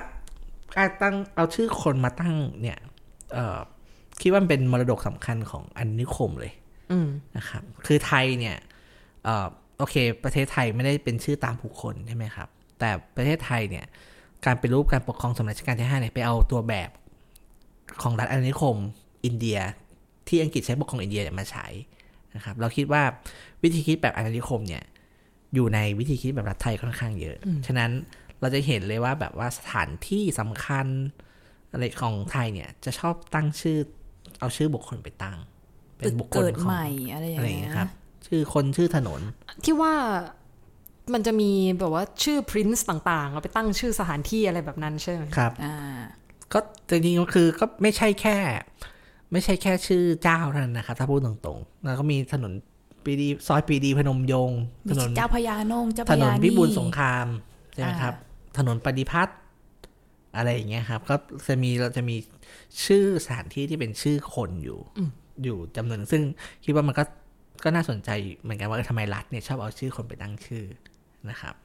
[0.78, 2.78] การตั้งเอาชื่อคนมาตั้งเนี่ย
[3.34, 3.60] เอ่อ
[4.22, 6.54] คิดว่ามันเป็นมรดกสำคัญของอาณานิคมเลย
[6.92, 8.56] อืมนะครับ คือไทยเนี่ย
[9.24, 12.48] เอ่อโอเค ประเทศไทยไม่ได้เป็นชื่อตามบุคคลใช่ไหมครับ
[12.80, 13.86] แต่ประเทศไทยเนี่ย
[14.46, 16.90] การเป็นรูปการปกครองสมัยรัชกาลที่ห้าเนี่ยไปเอาตัวแบบ
[18.02, 18.76] ของรัฐอาณานิคม
[19.26, 19.60] อินเดีย
[20.28, 21.68] ที่อังกฤษใช้ปกครองอินเดียเนี่ยมาใช้
[22.36, 23.04] นะครับ เราคิดว่า
[23.62, 24.84] วิธีคิดแบบอาณานิคมเนี่ย
[25.56, 27.38] อยู่ในวิธีคิดแบบรัฐไทยค่อนข้างเยอะ
[27.68, 27.92] ฉะนั้น
[28.42, 30.88] เราจะเห็นเลยว่าแบบว่าสถานที่สำคัญ
[31.72, 33.78] อะไรของไทยเนี่ย จะชอบตั้งชื่อ
[34.40, 35.38] เอาชื่อบุคคลไปตั้ง
[35.98, 37.90] เป็ตึนกบุคคลเกิดของใหม่อะไรอย่างอะไรอย่างเงี้เงี้ยยครับ
[38.28, 39.22] ชื่อคนชื่อถนน
[39.66, 39.94] ที่ว่า
[41.14, 45.76] มันจะมีแบบว่าชื่อ Prince ต่างๆเอาไปตั้งชื่อสถานที่อะไรแบบนั้นใช่ไหมครับอ่า
[46.54, 48.38] ก็จริงๆก็คือก็ไม่ใช่แค่
[49.32, 52.52] ไม่ใช่แค่ชื่อเจ้าเท่านั้นนะครับถ้าพูดตรงๆแล้วก็มีถนน
[53.06, 57.28] ปรีดีซอยปรีดีพนมยงค์ถมีนนเจ้าพญานงเจ้าพถนญานพิบูลนี่สงคราม
[57.74, 58.14] ใช่ไหมครับ
[58.58, 59.38] ถนนปฏิพัฒน์
[60.38, 61.16] อะไรอย่างเงี้ยครับ ก็
[61.48, 62.16] จะมีเราจะมี
[62.86, 64.80] ชื่อสถานที่ที่เป็นชื่อคนอยู่
[65.44, 66.22] อยู่จำนวนหนึ่งซึ่ง
[66.66, 67.04] คิดว่ามันก็
[67.64, 70.64] ก็น่าสนใจเหมือนกันว่าเออทำไมรัฐเนี่ยชอบเอาชื่อคนไปตั้งชื่อ
[71.30, 71.56] นะครับ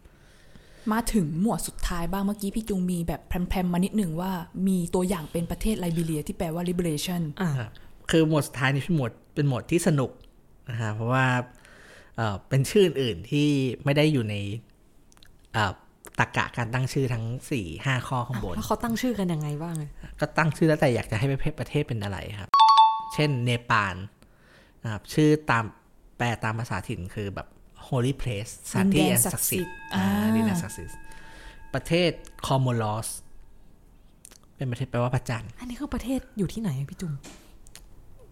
[0.93, 4.33] มาถึงหมวดสุดท้ายบ้างเมื่อกี้พี่จุงมีแบบแพรมๆมานิดหนึ่งว่า
[4.67, 7.71] มีตัวอย่างเป็นประเทศไลบีเรียที่แปลว่า liberation อ่า ครับ
[8.11, 10.11] คือหมวดสุดท้ายนี่เป็นหมวดเป็นหมวดที่สนุก
[10.71, 11.27] นะครับเพราะว่า
[12.17, 13.49] เอ่อเป็นชื่ออื่นๆที่
[13.85, 14.35] ไม่ได้อยู่ใน
[15.55, 15.73] เอ่อ
[16.19, 22.51] ตรกกะการตั้งชื่อทั้งสี่ห้าข้อข้างบนแล้วเขาตั้งชื่อกันยังไงบ้างอะก็ตั้งชื่อแล้วแต่อยากจะให้ประเทศประเทศเป็นอะไรครับ
[23.15, 23.97] เช่นเนปาล
[24.83, 25.65] นะครับชื่อตาม
[26.19, 27.49] แปลตามภาษาถิ่นคือแบบ
[27.89, 30.97] holy place สถานที่ดินแดนอันศักดิ์สิทธิ์อ่าศักดิ์สิทธิ์อ่าดินแดนศักดิ์สิทธิ์
[31.75, 32.11] ประเทศ
[32.49, 33.09] คอโมโรส
[34.57, 37.13] เป็นประเทศแปลว่าพระจันทร์อันนี้คือประเทศอยู่ที่ไหนอะพี่จุง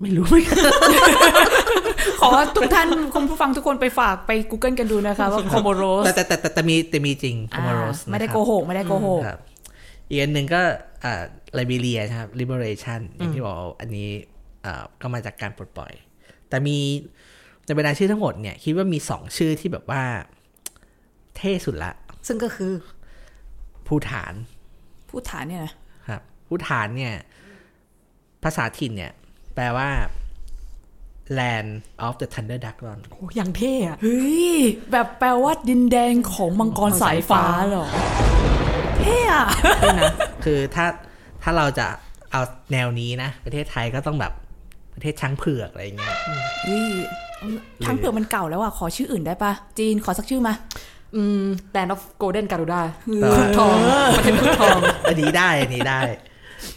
[0.00, 0.58] ไม่รู้เหมือนกัน
[2.20, 9.40] ขอทุกท่านคุณผู้ฟังทุกคนไปฝากไป Google กันดูนะคะ ว่าโคโมโรสแต่แต่แต่แต่แต่มีแต่มีจริงคอโมโรสไม่ได้โกหกไม่ได้โกหกครับ
[10.08, 10.60] อีกอันหนึ่งก็
[11.04, 11.22] อ่า
[11.54, 14.08] ไลบีเรียครับ liberation อย่างที่บอกอันนี้
[14.64, 15.92] อ่าก็มาจากการปลดปล่อย
[16.48, 16.76] แต่มี
[17.64, 20.02] ในบรรดาชื่อทั้งหมดเนี่ย คิดว่ามีสองชื่อที่แบบว่า
[21.36, 21.92] เท่สุดละ
[22.26, 22.72] ซึ่งก็คือ
[23.86, 24.34] ภูฐาน
[25.10, 25.72] ผู้ฐานเนี่ยนะ
[26.08, 27.14] ครับภูฐานเนี่ย
[28.44, 29.12] ภาษาถิ่นเนี่ย
[29.60, 29.90] แปลว่า
[31.38, 31.70] land
[32.06, 34.58] of the thunder dragon โอ้อย่างเท่อะเฮ้ย
[34.92, 37.86] แบบแปลว่าดินแดงของมังกรสายฟ้าเหรอ
[39.00, 39.46] เท่อะ
[40.44, 40.86] คือถ้า
[41.42, 41.86] ถ้าเราจะ
[42.32, 42.40] เอา
[42.72, 44.32] แนวนี้นะ ประเทศไทยก็ต้องแบบ
[44.94, 46.16] ประเทศช้างเผือกอะไรอย่างเงี้ย
[46.64, 46.90] เฮ้ย
[47.84, 50.54] ทั้งเผือกมันเก่าแล้วอะขอชื่ออื่นได้ปะจีนขอสักชื่อมา
[51.16, 51.44] อืม
[51.74, 52.82] Land of Golden Garuda
[53.16, 53.76] แต่ว่าทอง
[54.16, 56.00] ประเทศทอง อันนี้ได้ อันนี้ได้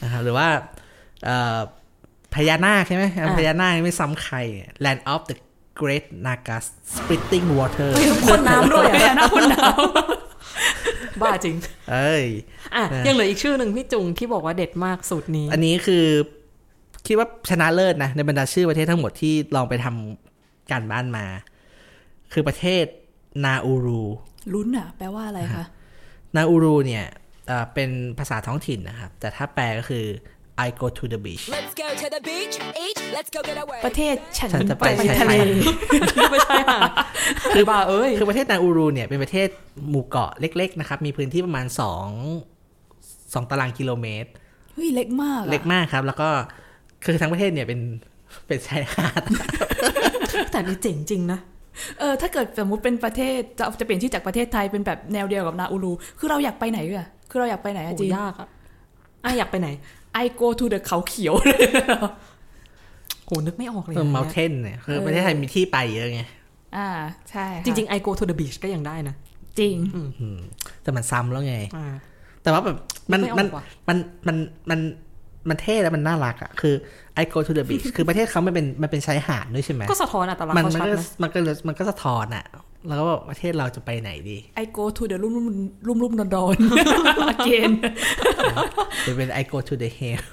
[0.01, 0.47] นะครับหรือว่า
[1.25, 1.59] เอ่อ
[2.35, 3.05] พญานาคใช่ไหม
[3.37, 4.35] พญานาคไม่ซ้ำใคร
[4.85, 5.35] Land of the
[5.81, 6.65] Great Nagas
[6.95, 7.91] Splitting Water
[8.25, 9.67] พ่นน้ำด้วยพญาอะนาคพ่นน้
[11.21, 11.55] บ้าจริง
[11.91, 12.25] เอ้ย
[12.75, 16.05] อะนะยังเหลืออีกชื่อหนึ่งพี่จุงที่บอกว่าเด็ดมากสูตรนี้ อันนี้คือ
[17.07, 21.25] คิดว่าชนะเลิศนะ ในบรรดาชื่อประเทศทั้งหมดที่ลองไปทำการบ้านมา
[22.33, 22.85] คือประเทศ
[23.45, 24.03] นาอูรู
[24.53, 25.65] ลุ้นอะ แปลว่าอะไรคะ
[26.35, 27.05] นาอูรูเนี่ย
[27.47, 30.05] เอ่อเป็นภาษาท้องถิ่นนะครับ แต่ถ้าแปลก็คือ
[30.65, 32.55] I go to the beach Let's go to the beach.
[32.85, 33.81] Each, let's go get away.
[33.87, 34.83] ประเทศฉันฉันจะไป
[35.21, 35.35] ทะเล
[36.31, 36.79] ไม่ใช่ค่ะ
[37.53, 39.49] คือบ้าเอ้ยคือประเทศนาอูรูเนี่ยเป็นประเทศ
[39.89, 42.07] หมู่เกาะเล็ก ๆ นะครับ มีพื้นที่ประมาณสอง
[43.33, 44.29] สองตารางกิโลเมตร
[44.73, 46.29] เฮ้ยเล็กมากอะเล็กมากครับ แล้วก็
[47.03, 47.79] คือทั้งประเทศเนี่ยเป็น
[48.47, 49.23] เป็นชายหาด
[50.51, 51.39] แต่นี่เจ๋งจริงนะ
[51.99, 58.47] เออถ้าเกิดสมมติเป็นประเทศจะจะเปลี่ยนชื่อจากประเทศไทยเป็นแบบแนวเดียวกับนาอูรูคือเราอยากไปไหนอะคือเราอยากไปไหนอะโหจีนยากอะ
[59.25, 59.67] อะอยากไปไหน
[60.23, 61.59] I go to the เขาเขียวเลย
[63.25, 66.21] โหนึกไม่ออกเลยเออนะเมลเทนเนี่ยคือประเทศไทยมีที่ไปเยอะไง
[66.77, 66.87] อ่า
[67.29, 69.15] ใช่ค่ะจริง ๆ I go to the beach ก็ยังได้นะ
[69.59, 70.39] จริงอืม
[70.83, 71.87] แต่มันซ้ำแล้วไง อ่า
[72.43, 72.77] แต่ว่าแบบ
[73.11, 73.97] มันไม่ออกมันว่ะมัน
[74.27, 74.37] มัน
[74.69, 74.79] มัน
[75.49, 76.75] มันเท่แล้วมันน่ารักอะ คือ
[77.21, 82.45] I go to the beach คือประเทศเขามันเป็นมันเป็นชายหาดด้วยใช่ไหมก็สะท้อนอัตลักษมันณ์เขามันชัดก็นะมันก็เลยมันก็สะท้อนอะ
[82.87, 85.47] แล้วก็บอกประเทศเราจะไปไหนดี I go to the รุ่มรุ่ม
[85.87, 86.55] รุ่มรุ่มดอนดอน
[87.33, 87.71] again
[89.03, 90.23] หรือเป็น I go to the hell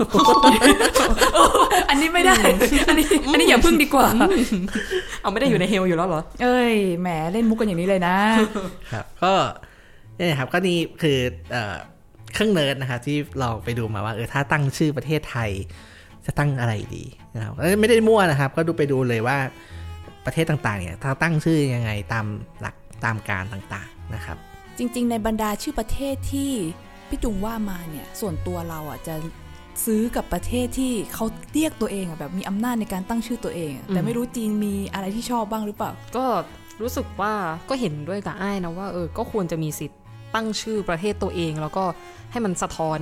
[1.89, 2.35] อันนี้ไม่ได้
[2.89, 4.09] อันนี้อันนี้อย่าพึ่งดีกว่า
[5.21, 8.17] เอาไม่ได้อยู่ในเฮลอยู่แล้วเหรอ เอ้ย แหมเล่นมุกกันอย่างนี้เลยนะ
[8.93, 9.33] ครับ ก็
[10.17, 11.19] เนี่ยครับก็นี่คือ
[11.53, 11.77] เอ่อ
[12.35, 15.51] เครื่องเนิร์ดนะครับที่เราไปดูมาว่าเออถ้าตั้งชื่อประเทศไทย
[16.27, 19.39] จะตั้งอะไรดีนะครับเอ้ยไม่ได้มั่วนะครับ ก็ดูไปดูเลยว่า
[20.29, 22.27] ประเทศต่างๆเนี่ยถ้าตั้งชื่อยังไงตาม
[22.61, 22.75] หลัก
[23.05, 24.37] ตามการต่างๆนะครับ
[24.79, 26.53] จริงๆ ในบรรดาชื่อประเทศที่
[27.09, 29.15] พี่จุงว่ามาเนี่ยส่วนตัวเราอะจะ
[29.85, 31.25] ซื้อกับประเทศที่เขา
[31.55, 36.25] เรียกตัวเองอะแบบมีอำนาจในการตั้งชื่อตัวเองอะแต่ไม่รู้จีนมีอะไรที่ชอบบ้างหรือเปล่า ก็
[36.83, 37.33] รู้สึกว่า
[37.69, 39.99] ก็เห็นด้วยกับอ้ายนะว่าเออก็ควรจะมีสิทธิ์
[40.35, 41.85] ตั้งชื่อประเทศตัวเอง แล้วก็
[42.31, 43.01] ให้มันสะท้อน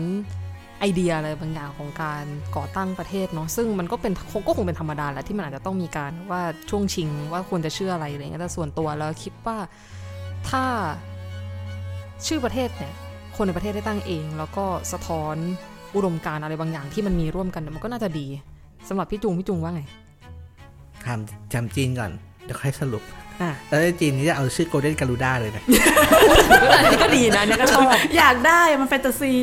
[0.81, 2.25] ไอเดียอะไรบางอย่างของการ
[2.57, 9.57] ก่อตั้งประเทศเนาะซึ่งมันก็เป็นคงก็คงเป็นธรรมดาแหละที่มันอาจจะต้องมีการว่าช่วงชิงว่าควรจะชื่ออะไรอะไรเงี้ยแต่ส่วนตัวแล้วคิดว่า
[10.49, 10.65] ถ้า
[12.27, 12.93] ชื่อประเทศเนี่ย
[13.37, 15.37] คนในประเทศได้ตั้งเอง แล้วก็สะท้อน
[15.95, 18.27] อุดมการณ์อะไรบางอย่างที่มันมีร่วมกันเนี่ยมันก็น่าจะดี
[18.89, 19.83] สำหรับพี่จุงพี่จุงว่าไง
[21.05, 22.11] ทำจำจีนก่อน
[22.45, 25.63] เดี๋ยวค่อยสรุปอะแล้วจีนนี่จะเอาชื่อ Golden Garuda เลยนะ
[26.77, 27.85] อันนี้ก็ดีนะอันนี้ก็ชอบ
[28.17, 29.35] อยากได้อะมันแฟนตาซี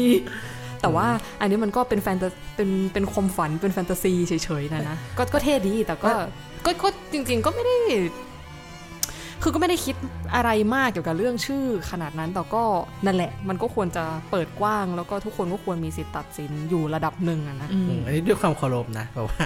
[0.84, 1.08] แต่ว่า
[1.42, 6.10] อันนี้มันก็เป็นแฟนตาเป็นเป็นความฝันเป็นแฟนตาซีเฉยๆนะนะก็ก็เท่ดีแต่ก็
[6.66, 7.78] ก็ก็จริง ๆ ก็ไม่ได้
[9.42, 9.96] คือก็ไม่ได้คิด
[10.36, 12.64] อะไรมากเกี่ยวกับเรื่องชื่อขนาดนั้นแต่ก็
[13.06, 19.44] นั่นแหละ มันก็ควรจะเปิดกว้าง แล้วก็ทุกคนก็ควรมีสิทธิ์ตัดสินอยู่ระดับหนึ่งอะนะอืมอันนี้ด้วยความเคารพนะแบบว่า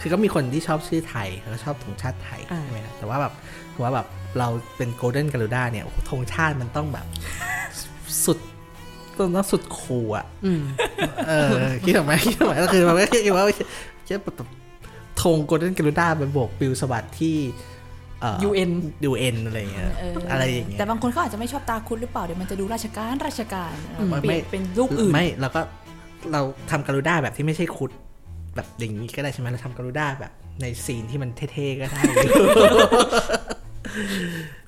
[0.00, 3.32] คือก็มีคนที่ชอบชื่อไทยแล้วก็ชอบธงชาติไทยอ่าใช่ไหมครับแต่ว่าแบบ
[3.74, 4.06] ถือว่าแบบ
[4.38, 7.06] เราเป็นโกลเด้นการ u ด้าเนี่ยโอ้โหธงชาติมันต้องแบบ
[8.24, 8.38] สุด
[9.18, 10.62] ต้องสุดคูลอะอืม
[11.28, 11.50] เออ
[11.84, 13.44] คิดออกไหมคิดออกไหมก็คือมันไม่คิดว่า
[14.06, 14.48] แค่แบบ
[15.22, 17.36] ธงโกลเด้นการ u ด้าเป็นโบกปิวสวัสดที่
[18.20, 18.70] เอ่อ UN
[19.10, 25.60] UN อะไรอย่างเงี้ยเออออะไรอย่างเงี้ยแต่บางคนเขาอาจจะไม่ชอบตาคุณหรือเปล่าเดี๋ยวมันจะดูราชการราชการเออไม่เปลี่ยนเป็นรูปอื่นไม่เราก็
[26.32, 26.40] เรา
[26.70, 27.90] ทำการูด้าแบบที่ไม่ใช่คุด
[28.56, 32.00] แบบอย่างนี้ก็ได้ใช่ไหมเราทำการูด้าแบบในซีนที่มันเท่ๆก็ได้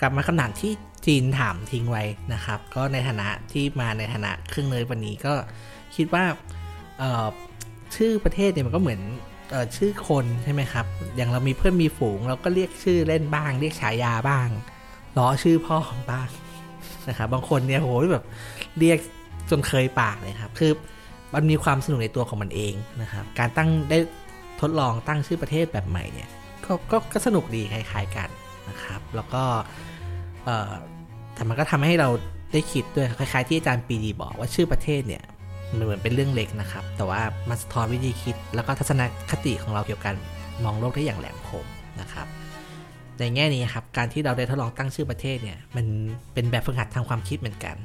[0.01, 0.73] กลับมาคำถามที่
[1.07, 2.05] จีนถามทิ้งไว้
[2.35, 5.35] นะครับ ก็ในฐานะที่มาในฐานะเครื่องเนยวันนี้ก็
[5.97, 6.25] คิดว่า
[7.97, 9.01] ชื่อประเทศเนี่ยมันก็เหมือน
[9.53, 14.49] ออชื่อคนใช่ไหมครับ อย่างเรามีเพื่อนมีฝูง เราก็เรียกชื่อเล่นบ้าง เรียกฉายาบ้าง
[15.19, 15.79] ล้อชื่อพ่อ
[16.13, 16.29] บ้าง
[17.09, 18.25] นะครับบางคนเนี่ยโหแบบ
[18.79, 18.99] เรียก
[19.51, 20.73] จนเคยปากเลยครับ คือ
[21.35, 23.99] มันมีความสนุกในตัวของมันเองนะครับ การตั้งได้
[24.61, 26.29] ทดลองตั้งชื่อประเทศแบบใหม่เนี่ย
[26.65, 28.29] ก็ก็ก็สนุกดีคล้ายๆกัน
[28.69, 29.43] นะครับ แล้วก็
[30.45, 30.73] เออ
[31.35, 32.09] แต่มันก็ทำให้เรา
[32.53, 35.25] ได้คิดด้วยคล้ายๆที่อาจารย์ปีดีบอกว่าชื่อประเทศเนี่ย
[35.71, 40.17] มันเหมือนเป็นเรื่องเล็กนะครับ แต่ว่ามันสะท้อนวิธีคิด แล้วก็ทัศนคติของเราเกี่ยวกับการ
[40.65, 41.67] มองโลกได้อย่างแหลมคม
[42.01, 42.27] นะครับ
[43.19, 45.87] ในแง่นี้ครับการที่เราได้ทดลองตั้งชื่อประเทศเนี่ยมัน
[46.35, 47.77] เป็นแบบฝึกหัดทางความคิดเหมือนกัน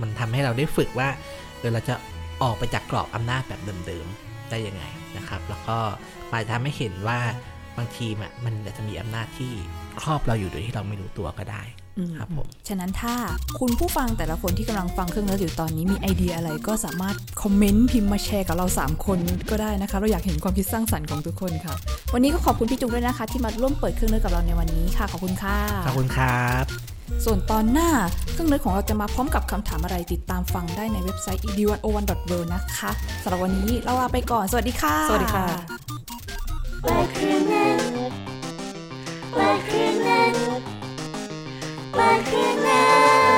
[0.00, 1.08] มันทำให้เราได้ฝึกว่า
[1.58, 1.94] เออเราจะ
[2.42, 4.84] ออกไปจากกรอบอำนาจแบบเดิมๆได้ยังไง
[5.16, 5.78] นะครับ แล้วก็
[6.32, 7.18] มาทำให้เห็นว่า
[7.78, 9.52] บางทีอะมันอาจจะมีอำนาจที่
[10.00, 11.62] ครอบเราอยู่โดยที่เราไม่รู้ตัวก็ได้
[11.98, 13.14] อืมครับผมฉะนั้นถ้า
[13.58, 19.18] คุณผู้ฟังแต่ละคนที่กำลังฟังเครื่องเนื้ออยู่ตอนนี้มีไอเดียอะไรก็สามารถคอมเมนต์พิมพ์มาแชร์กับเรา 3 คน
[19.50, 21.74] ก็ได้นะคะ เราอยากเห็นความคิดสร้างสรรค์ของทุกคนค่ะ
[22.14, 26.64] วันนี้ก็ขอบคุณพี่จุ๊กด้วยนะคะ ที่มาร่วมเปิดเครื่องเนื้อกับเราในวันนี้ค่ะ ขอบคุณค่ะ ขอบคุณครับ
[27.24, 27.90] ส่วนตอนหน้า
[28.32, 32.04] เครื่องเนื้อของเราจะมาพร้อมกับคำถามอะไรติดตามฟังได้ในเว็บไซต์ e d 1 o 1 w o r
[32.40, 32.90] l d นะคะ
[33.22, 35.46] สำหรับวันนี้เราลาไปก่อน สวัสดีค่ะ สวัสดีค่ะ
[36.88, 37.14] Black
[39.32, 39.68] Black
[41.92, 43.37] Black